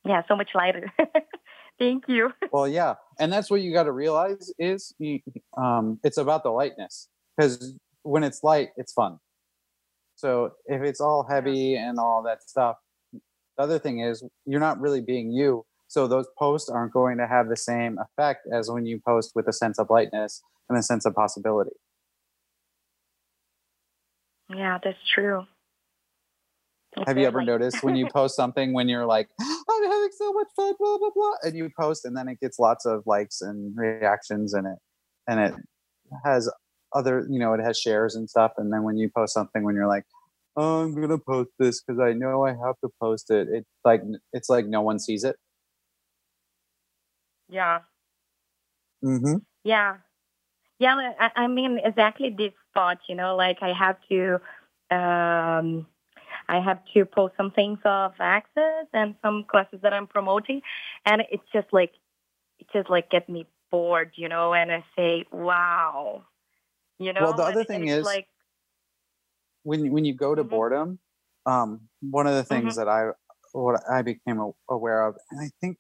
[0.06, 0.90] Yeah, so much lighter.
[1.78, 2.30] Thank you.
[2.50, 5.20] Well, yeah, and that's what you got to realize is you,
[5.58, 9.18] um, it's about the lightness because when it's light, it's fun.
[10.16, 12.76] So if it's all heavy and all that stuff,
[13.12, 13.20] the
[13.58, 15.66] other thing is you're not really being you.
[15.86, 19.46] So those posts aren't going to have the same effect as when you post with
[19.48, 20.40] a sense of lightness
[20.70, 21.76] and a sense of possibility.
[24.48, 25.44] Yeah, that's true.
[26.96, 30.32] It's Have you ever noticed when you post something when you're like, I'm having so
[30.32, 33.40] much fun, blah blah blah, and you post and then it gets lots of likes
[33.40, 34.78] and reactions and it
[35.28, 35.54] and it
[36.24, 36.50] has
[36.92, 38.52] other, you know, it has shares and stuff.
[38.56, 40.04] And then when you post something when you're like,
[40.56, 44.02] oh, I'm gonna post this because I know I have to post it, it's like
[44.32, 45.36] it's like no one sees it.
[47.48, 47.80] Yeah.
[49.04, 49.36] Mm-hmm.
[49.64, 49.96] Yeah.
[50.78, 54.40] Yeah, I, I mean exactly this thought, you know, like I have to
[54.90, 55.86] um
[56.50, 60.62] I have to post some things of access and some classes that I'm promoting
[61.06, 61.92] and it's just like
[62.60, 66.24] it just like get me bored, you know, and I say, Wow.
[66.98, 68.28] You know, Well, the other it- thing and is- like
[69.64, 70.50] when when you go to Mhm.
[70.50, 70.98] boredom,
[71.46, 73.10] um, one of the things that I
[73.52, 75.78] what I became aware of, and I think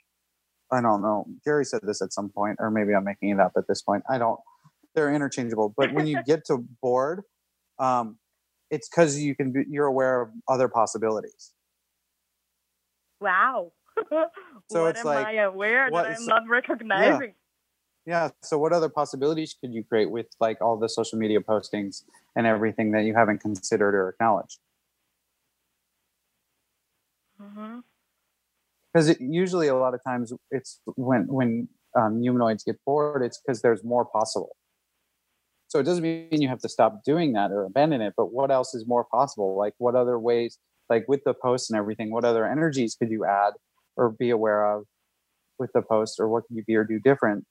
[0.72, 3.52] I don't know, Gary said this at some point, or maybe I'm making it up
[3.56, 4.04] at this point.
[4.10, 4.40] I don't.
[4.94, 7.24] They're interchangeable, but when you get to bored,
[7.80, 8.19] um,
[8.70, 11.52] it's because you can be, you're aware of other possibilities.
[13.20, 13.72] wow.
[14.70, 17.34] So what it's am like, I aware what that I'm not recognizing?
[18.06, 18.30] Yeah.
[18.42, 22.04] So what other possibilities could you create with like all the social media postings
[22.36, 24.60] and everything that you haven't considered or acknowledged?
[28.92, 33.40] because it, usually a lot of times it's when when um, humanoids get bored it's
[33.40, 34.56] because there's more possible
[35.70, 38.50] so it doesn't mean you have to stop doing that or abandon it but what
[38.50, 40.58] else is more possible like what other ways
[40.90, 43.54] like with the posts and everything what other energies could you add
[43.96, 44.84] or be aware of
[45.58, 47.44] with the post or what can you be or do different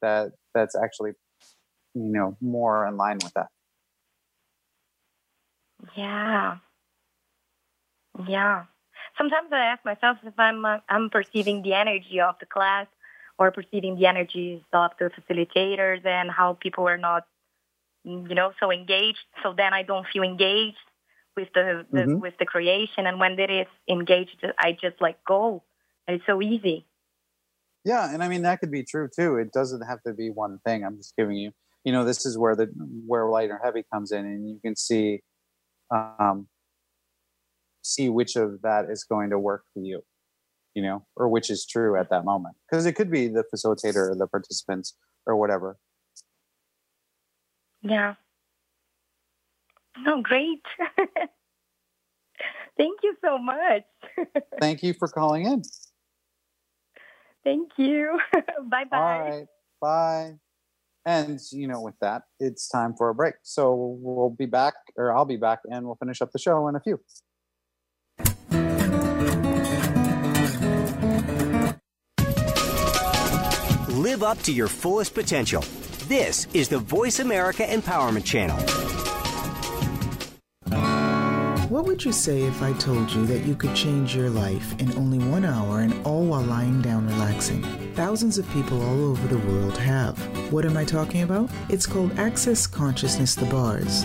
[0.00, 1.12] that that's actually
[1.94, 3.48] you know more in line with that
[5.96, 6.58] Yeah.
[8.26, 8.64] Yeah.
[9.18, 12.86] Sometimes I ask myself if I'm uh, I'm perceiving the energy of the class
[13.38, 17.26] or perceiving the energies of the facilitators and how people are not,
[18.04, 19.24] you know, so engaged.
[19.42, 20.76] So then I don't feel engaged
[21.36, 22.20] with the, the Mhm.
[22.20, 23.06] with the creation.
[23.06, 25.64] And when it is engaged, I just like go.
[26.06, 26.86] And it's so easy.
[27.84, 29.36] Yeah, and I mean that could be true too.
[29.36, 30.84] It doesn't have to be one thing.
[30.84, 31.52] I'm just giving you,
[31.84, 32.66] you know, this is where the
[33.06, 35.22] where light or heavy comes in, and you can see,
[35.90, 36.48] um,
[37.82, 40.02] see which of that is going to work for you.
[40.74, 42.56] you know, or which is true at that moment.
[42.70, 44.96] Because it could be the facilitator or the participants
[45.26, 45.78] or whatever.
[47.84, 48.14] Yeah.
[49.98, 50.62] No, great.
[52.76, 53.84] Thank you so much.
[54.60, 55.62] Thank you for calling in.
[57.44, 58.18] Thank you.
[58.70, 58.96] bye bye.
[58.98, 59.46] All right.
[59.80, 60.32] Bye.
[61.06, 63.34] And, you know, with that, it's time for a break.
[63.42, 66.76] So we'll be back, or I'll be back, and we'll finish up the show in
[66.76, 66.98] a few.
[73.94, 75.62] Live up to your fullest potential.
[76.08, 78.58] This is the Voice America Empowerment Channel.
[81.68, 84.92] What would you say if I told you that you could change your life in
[84.96, 87.62] only one hour and all while lying down relaxing?
[87.94, 90.18] Thousands of people all over the world have.
[90.52, 91.48] What am I talking about?
[91.68, 94.04] It's called Access Consciousness The Bars.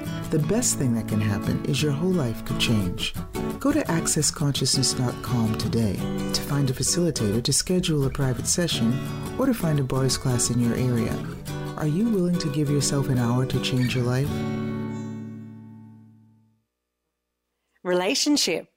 [0.31, 3.13] The best thing that can happen is your whole life could change.
[3.59, 5.95] Go to accessconsciousness.com today
[6.31, 8.97] to find a facilitator to schedule a private session
[9.37, 11.13] or to find a Bars class in your area.
[11.75, 14.29] Are you willing to give yourself an hour to change your life?
[17.83, 18.69] Relationship.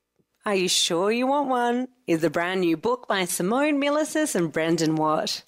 [0.45, 1.87] Are you sure you want one?
[2.09, 5.45] Is the brand new book by Simone Milasas and Brendan Watt.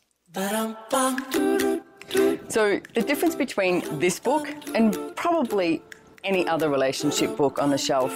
[2.49, 5.83] So, the difference between this book and probably
[6.27, 8.13] any other relationship book on the shelf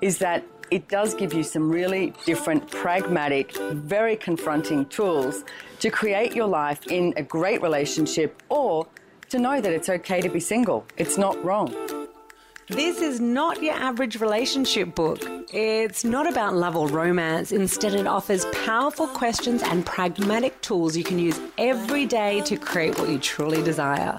[0.00, 5.44] is that it does give you some really different, pragmatic, very confronting tools
[5.80, 8.86] to create your life in a great relationship or
[9.30, 10.84] to know that it's okay to be single.
[10.96, 11.74] It's not wrong.
[12.68, 15.20] This is not your average relationship book.
[15.52, 17.52] It's not about love or romance.
[17.52, 22.98] Instead, it offers powerful questions and pragmatic tools you can use every day to create
[22.98, 24.18] what you truly desire.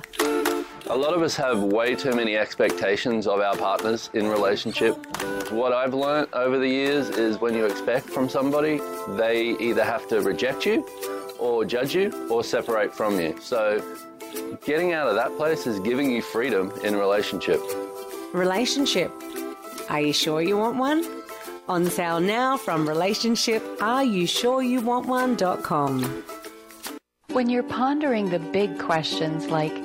[0.87, 4.95] A lot of us have way too many expectations of our partners in relationship.
[5.51, 8.79] What I've learned over the years is when you expect from somebody,
[9.09, 10.87] they either have to reject you
[11.39, 13.35] or judge you or separate from you.
[13.41, 13.81] So
[14.63, 17.61] getting out of that place is giving you freedom in relationship.
[18.31, 19.11] Relationship.
[19.89, 21.03] Are you sure you want one?
[21.67, 26.23] On sale now from relationship relationshipareyousureyouwantone.com.
[27.31, 29.84] When you're pondering the big questions like,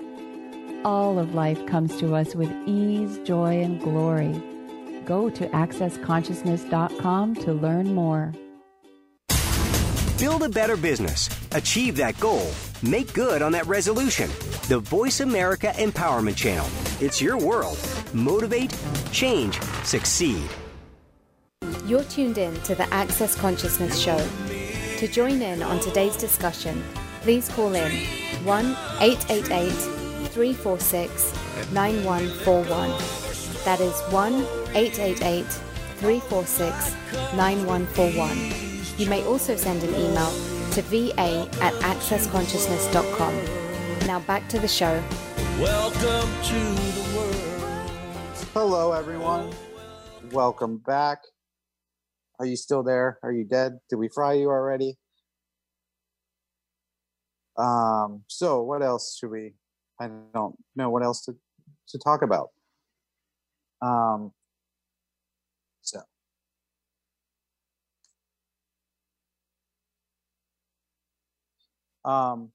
[0.83, 4.41] All of life comes to us with ease, joy, and glory.
[5.05, 8.33] Go to AccessConsciousness.com to learn more.
[10.17, 12.49] Build a better business, achieve that goal,
[12.81, 14.29] make good on that resolution.
[14.69, 16.67] The Voice America Empowerment Channel.
[16.99, 17.77] It's your world.
[18.13, 18.75] Motivate,
[19.11, 20.49] change, succeed.
[21.85, 24.17] You're tuned in to the Access Consciousness Show.
[24.97, 26.83] To join in on today's discussion,
[27.21, 27.91] please call in
[28.45, 28.65] 1
[28.99, 30.00] 888
[30.31, 31.33] 346
[31.73, 32.89] 9141.
[33.65, 34.33] That is 1
[34.73, 35.45] 888
[35.97, 36.95] 346
[37.35, 38.97] 9141.
[38.97, 40.31] You may also send an email
[40.71, 44.07] to va at accessconsciousness.com.
[44.07, 45.03] Now back to the show.
[45.59, 47.35] Welcome to the world.
[48.53, 49.51] Hello, everyone.
[50.31, 51.19] Welcome back.
[52.39, 53.19] Are you still there?
[53.21, 53.79] Are you dead?
[53.89, 54.97] Did we fry you already?
[57.57, 59.55] Um, so what else should we
[60.01, 61.35] I don't know what else to,
[61.89, 62.49] to talk about.
[63.81, 64.31] Um
[65.81, 66.01] so
[72.05, 72.51] um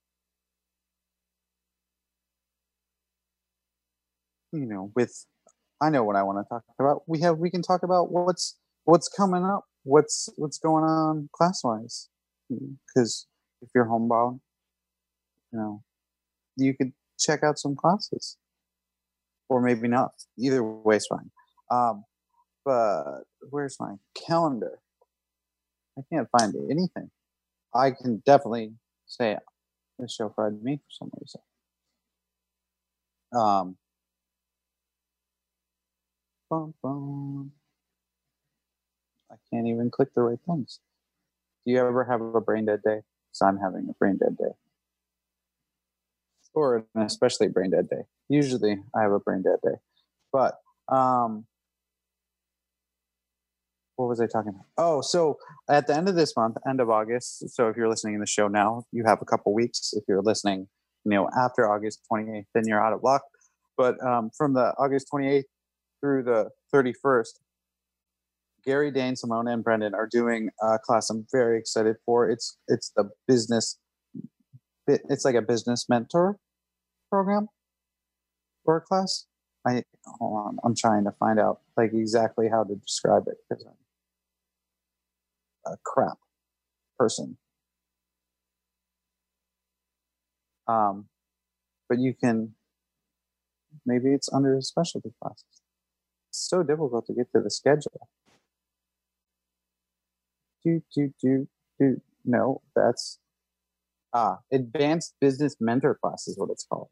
[4.53, 5.27] you know with
[5.81, 7.03] I know what I want to talk about.
[7.07, 11.63] We have we can talk about what's what's coming up, what's what's going on class
[11.63, 12.09] wise.
[12.49, 13.27] Because
[13.63, 14.41] if you're homebound,
[15.53, 15.83] you know,
[16.57, 18.37] you could check out some classes,
[19.49, 20.13] or maybe not.
[20.39, 21.31] Either way is fine.
[21.71, 22.05] Um,
[22.65, 23.95] but where's my
[24.27, 24.79] calendar?
[25.99, 27.11] I can't find anything.
[27.75, 28.73] I can definitely
[29.07, 29.37] say
[29.99, 31.41] this show fried me for some reason.
[33.33, 33.77] Um,
[36.51, 37.53] bum, bum.
[39.31, 40.81] I can't even click the right things.
[41.65, 43.01] Do you ever have a brain dead day?
[43.29, 44.55] Because I'm having a brain dead day.
[46.57, 48.03] Or an especially brain dead day.
[48.29, 49.79] Usually I have a brain dead day.
[50.33, 50.57] But
[50.89, 51.47] um
[53.97, 54.67] what was I talking about?
[54.77, 55.39] Oh, so
[55.71, 57.49] at the end of this month, end of August.
[57.51, 59.93] So if you're listening in the show now, you have a couple weeks.
[59.95, 60.69] If you're listening,
[61.05, 63.23] you know, after August 28th, then you're out of luck.
[63.77, 65.45] But um, from the August 28th
[66.01, 67.41] through the 31st,
[68.67, 72.29] Gary, Dain, Simone, and Brendan are doing a class I'm very excited for.
[72.29, 73.79] It's it's the business.
[74.89, 76.37] It's like a business mentor
[77.17, 77.49] program
[78.67, 79.25] or a class.
[79.67, 80.59] I hold on.
[80.63, 83.73] I'm trying to find out like exactly how to describe it because I'm
[85.73, 86.19] a crap
[86.99, 87.39] person.
[90.69, 91.07] Um,
[91.89, 92.55] but you can
[93.87, 95.63] maybe it's under specialty classes.
[96.29, 98.09] It's so difficult to get to the schedule.
[100.63, 101.49] Do do do
[101.81, 103.19] do no, that's
[104.13, 106.89] ah advanced business mentor class is what it's called,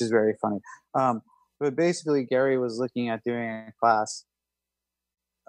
[0.00, 0.58] is very funny.
[0.94, 1.22] Um,
[1.58, 4.24] but basically, Gary was looking at doing a class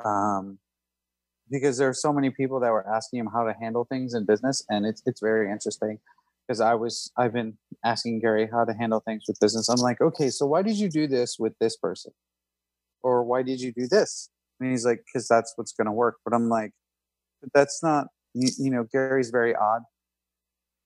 [0.03, 0.59] um,
[1.49, 4.25] because there are so many people that were asking him how to handle things in
[4.25, 5.99] business, and it's it's very interesting.
[6.47, 9.69] Because I was I've been asking Gary how to handle things with business.
[9.69, 12.11] I'm like, okay, so why did you do this with this person,
[13.03, 14.29] or why did you do this?
[14.59, 16.17] And he's like, because that's what's going to work.
[16.23, 16.71] But I'm like,
[17.53, 19.83] that's not you, you know Gary's very odd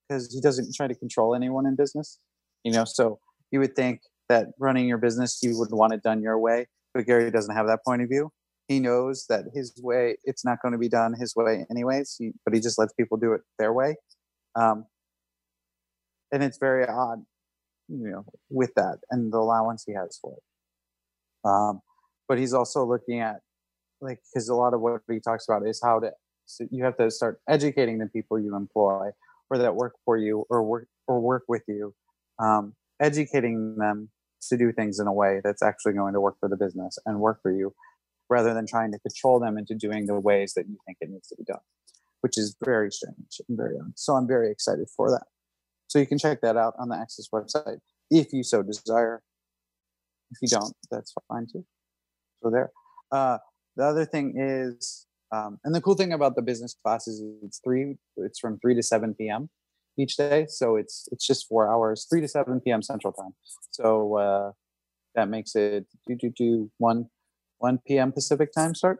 [0.08, 2.20] because he doesn't try to control anyone in business.
[2.64, 3.20] You know, so
[3.52, 7.06] you would think that running your business you would want it done your way, but
[7.06, 8.32] Gary doesn't have that point of view.
[8.68, 12.32] He knows that his way it's not going to be done his way anyways he,
[12.44, 13.96] but he just lets people do it their way.
[14.56, 14.86] Um,
[16.32, 17.24] and it's very odd
[17.88, 21.48] you know with that and the allowance he has for it.
[21.48, 21.82] Um,
[22.28, 23.42] but he's also looking at
[24.02, 26.12] like because a lot of what he talks about is how to
[26.46, 29.10] so you have to start educating the people you employ
[29.50, 31.94] or that work for you or work or work with you.
[32.40, 34.10] Um, educating them
[34.50, 37.20] to do things in a way that's actually going to work for the business and
[37.20, 37.74] work for you
[38.30, 41.28] rather than trying to control them into doing the ways that you think it needs
[41.28, 41.60] to be done,
[42.22, 43.76] which is very strange and very.
[43.96, 45.26] So I'm very excited for that.
[45.88, 47.80] So you can check that out on the Access website
[48.10, 49.22] if you so desire.
[50.32, 51.66] If you don't, that's fine too.
[52.42, 52.72] So there.
[53.12, 53.38] Uh,
[53.76, 57.62] the other thing is, um, and the cool thing about the business classes is it's
[57.64, 57.98] three.
[58.18, 59.50] It's from three to seven p.m.
[59.98, 62.82] each day, so it's it's just four hours, three to seven p.m.
[62.82, 63.34] Central Time.
[63.72, 64.52] So uh,
[65.16, 67.10] that makes it do do do one
[67.60, 68.12] 1 p.m.
[68.12, 69.00] Pacific time start.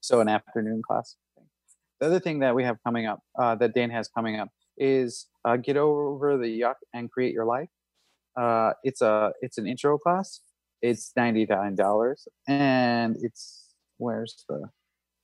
[0.00, 1.16] So an afternoon class.
[2.00, 5.26] The other thing that we have coming up, uh, that Dan has coming up, is
[5.44, 7.68] uh, get over the yuck and create your life.
[8.34, 10.40] Uh, it's a it's an intro class.
[10.80, 13.66] It's ninety nine dollars, and it's
[13.98, 14.70] where's the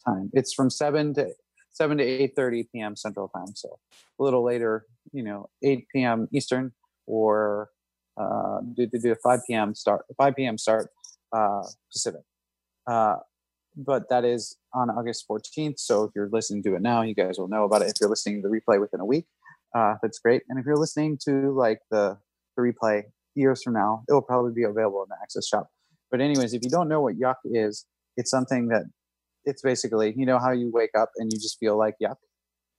[0.05, 0.29] time?
[0.35, 1.33] It's from seven to
[1.77, 2.97] seven to eight thirty p.m.
[2.97, 3.55] Central Time.
[3.55, 3.79] So
[4.18, 6.29] a little later, you know, eight p.m.
[6.33, 6.72] Eastern
[7.07, 7.70] or
[8.18, 9.74] uh, do, do, do a 5 p.m.
[9.74, 10.59] start, 5 p.m.
[10.59, 10.89] start
[11.33, 11.62] uh,
[11.93, 12.22] Pacific.
[12.87, 13.16] Uh,
[13.77, 15.79] but that is on August 14th.
[15.79, 17.89] So if you're listening to it now, you guys will know about it.
[17.89, 19.27] If you're listening to the replay within a week,
[19.74, 20.43] uh, that's great.
[20.49, 22.16] And if you're listening to like the,
[22.57, 23.03] the replay
[23.35, 25.68] years from now, it will probably be available in the Access shop.
[26.11, 27.85] But anyways, if you don't know what yuck is,
[28.16, 28.85] it's something that
[29.47, 32.16] it's basically, you know how you wake up and you just feel like yuck?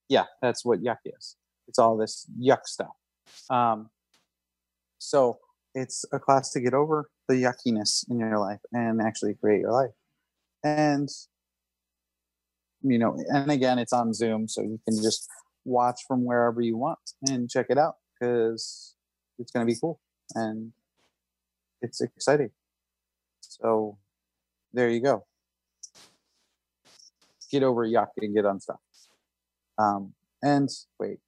[0.10, 1.36] Yeah, that's what yuck is.
[1.68, 2.96] It's all this yuck stuff.
[3.50, 3.90] Um,
[5.00, 5.40] so
[5.74, 9.72] it's a class to get over the yuckiness in your life and actually create your
[9.72, 9.92] life.
[10.64, 11.10] And
[12.84, 15.28] you know, and again, it's on Zoom, so you can just
[15.66, 18.96] watch from wherever you want and check it out because
[19.40, 20.00] it's going to be cool
[20.36, 20.72] and
[21.82, 22.52] it's exciting.
[23.42, 23.98] So
[24.74, 25.27] there you go.
[27.52, 28.80] Get over yuck and get unstuck.
[29.78, 30.70] Um, and
[31.00, 31.20] wait,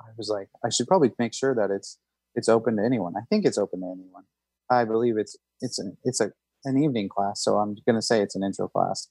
[0.00, 1.98] I was like, I should probably make sure that it's
[2.34, 3.14] it's open to anyone.
[3.16, 4.24] I think it's open to anyone.
[4.70, 6.32] I believe it's it's an it's a
[6.64, 9.08] an evening class, so I'm to say it's an intro class.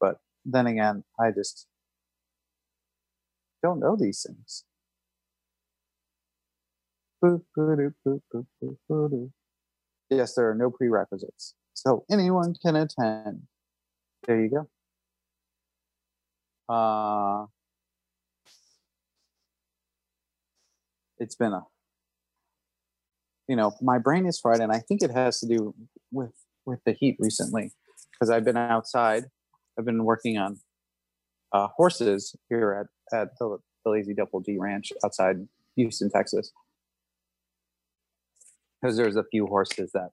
[0.00, 1.66] But then again, I just
[3.62, 4.64] don't know these things.
[10.10, 11.54] Yes, there are no prerequisites.
[11.74, 13.42] so anyone can attend.
[14.26, 14.68] There you go.
[16.72, 17.46] Uh,
[21.18, 21.64] it's been a,
[23.46, 25.74] you know, my brain is fried, and I think it has to do
[26.10, 26.32] with
[26.64, 27.72] with the heat recently,
[28.12, 29.24] because I've been outside.
[29.78, 30.60] I've been working on
[31.52, 35.46] uh, horses here at at the, the Lazy Double D Ranch outside
[35.76, 36.52] Houston, Texas,
[38.80, 40.12] because there's a few horses that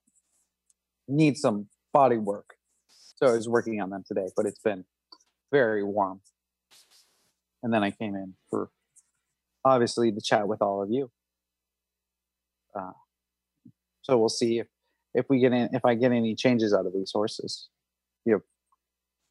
[1.07, 2.55] need some body work.
[3.15, 4.83] So I was working on them today, but it's been
[5.53, 6.19] very warm.
[7.61, 8.69] And then I came in for
[9.65, 11.11] obviously the chat with all of you.
[12.75, 12.91] Uh,
[14.01, 14.67] so we'll see if
[15.13, 17.67] if we get in if I get any changes out of these horses.
[18.25, 18.41] You have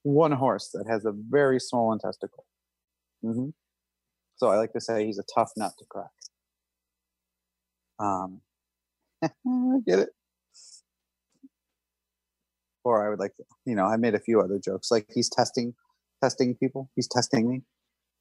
[0.03, 2.45] one horse that has a very small intesticle.
[3.23, 3.51] hmm
[4.37, 6.11] So I like to say he's a tough nut to crack.
[7.99, 8.41] Um,
[9.87, 10.11] get it?
[12.85, 15.29] Or I would like to, you know, I made a few other jokes like he's
[15.29, 15.75] testing,
[16.23, 16.91] testing people.
[16.95, 17.63] He's testing me,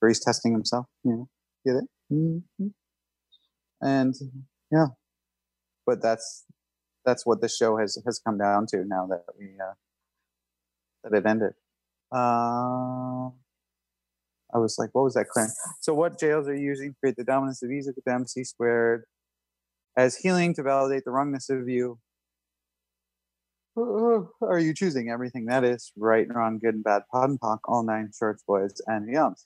[0.01, 0.85] or he's testing himself.
[1.03, 1.29] You know,
[1.65, 1.89] get it?
[2.09, 2.67] hmm
[3.81, 4.15] And
[4.71, 4.87] yeah,
[5.85, 6.45] but that's
[7.05, 9.73] that's what the show has has come down to now that we uh,
[11.03, 11.53] that it ended.
[12.13, 13.29] Uh,
[14.53, 15.47] I was like, what was that claim?
[15.81, 18.13] So, what jails are you using to create the dominance of E is equal to
[18.13, 19.03] MC squared
[19.97, 21.99] as healing to validate the wrongness of you?
[23.77, 27.59] Are you choosing everything that is right and wrong, good and bad, POD and POC,
[27.65, 29.45] all nine shorts, boys, and beyonds?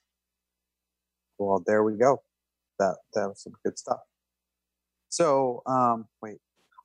[1.42, 2.22] Well, there we go.
[2.80, 4.00] That that was some good stuff.
[5.10, 6.38] So, um, wait.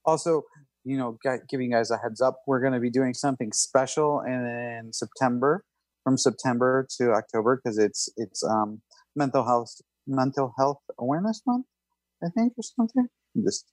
[0.04, 0.42] Also,
[0.84, 4.22] you know, giving you guys a heads up, we're going to be doing something special
[4.22, 5.64] in September,
[6.04, 8.80] from September to October, because it's it's um,
[9.14, 9.74] mental health
[10.06, 11.66] mental health awareness month,
[12.24, 13.08] I think, or something.
[13.44, 13.66] Just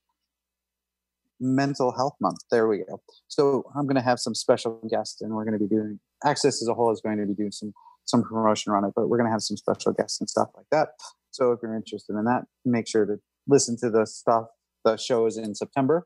[1.39, 2.39] mental health month.
[2.51, 3.01] There we go.
[3.27, 6.61] So I'm going to have some special guests, and we're going to be doing Access
[6.61, 7.73] as a whole is going to be doing some
[8.05, 10.65] some promotion around it, but we're going to have some special guests and stuff like
[10.71, 10.89] that.
[11.31, 14.45] So if you're interested in that, make sure to listen to the stuff.
[14.85, 16.05] The show is in September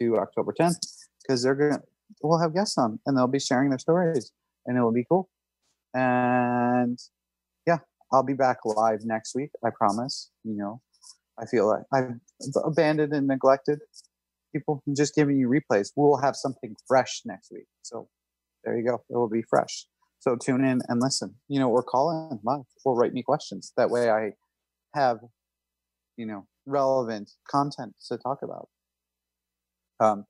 [0.00, 0.78] to October 10th
[1.22, 1.80] because they're gonna
[2.22, 4.32] we'll have guests on and they'll be sharing their stories
[4.66, 5.28] and it will be cool.
[5.94, 6.98] And
[7.66, 7.78] yeah,
[8.12, 9.50] I'll be back live next week.
[9.64, 10.30] I promise.
[10.44, 10.80] You know,
[11.38, 12.14] I feel like I've
[12.64, 13.80] abandoned and neglected
[14.52, 15.92] people and just giving you replays.
[15.96, 17.66] We'll have something fresh next week.
[17.82, 18.08] So
[18.64, 19.04] there you go.
[19.08, 19.86] It will be fresh.
[20.20, 21.34] So tune in and listen.
[21.48, 23.72] You know, or call in live or write me questions.
[23.76, 24.32] That way I
[24.94, 25.18] have,
[26.16, 28.68] you know, relevant content to talk about.
[29.98, 30.24] Um,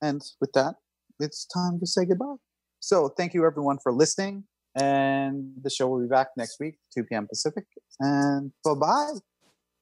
[0.00, 0.76] and with that,
[1.20, 2.36] it's time to say goodbye.
[2.80, 4.44] So thank you everyone for listening.
[4.74, 7.26] And the show will be back next week, 2 p.m.
[7.26, 7.64] Pacific.
[8.00, 9.14] And bye bye.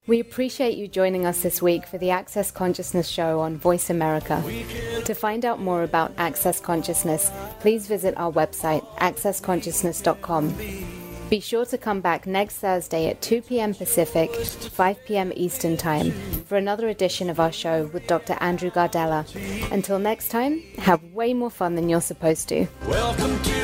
[0.07, 4.41] We appreciate you joining us this week for the Access Consciousness Show on Voice America.
[5.05, 10.55] To find out more about Access Consciousness, please visit our website, accessconsciousness.com.
[11.29, 13.75] Be sure to come back next Thursday at 2 p.m.
[13.75, 15.33] Pacific, 5 p.m.
[15.35, 16.13] Eastern Time
[16.45, 18.35] for another edition of our show with Dr.
[18.35, 19.27] Andrew Gardella.
[19.73, 22.69] Until next time, have way more fun than you're supposed to.
[22.87, 23.56] Welcome to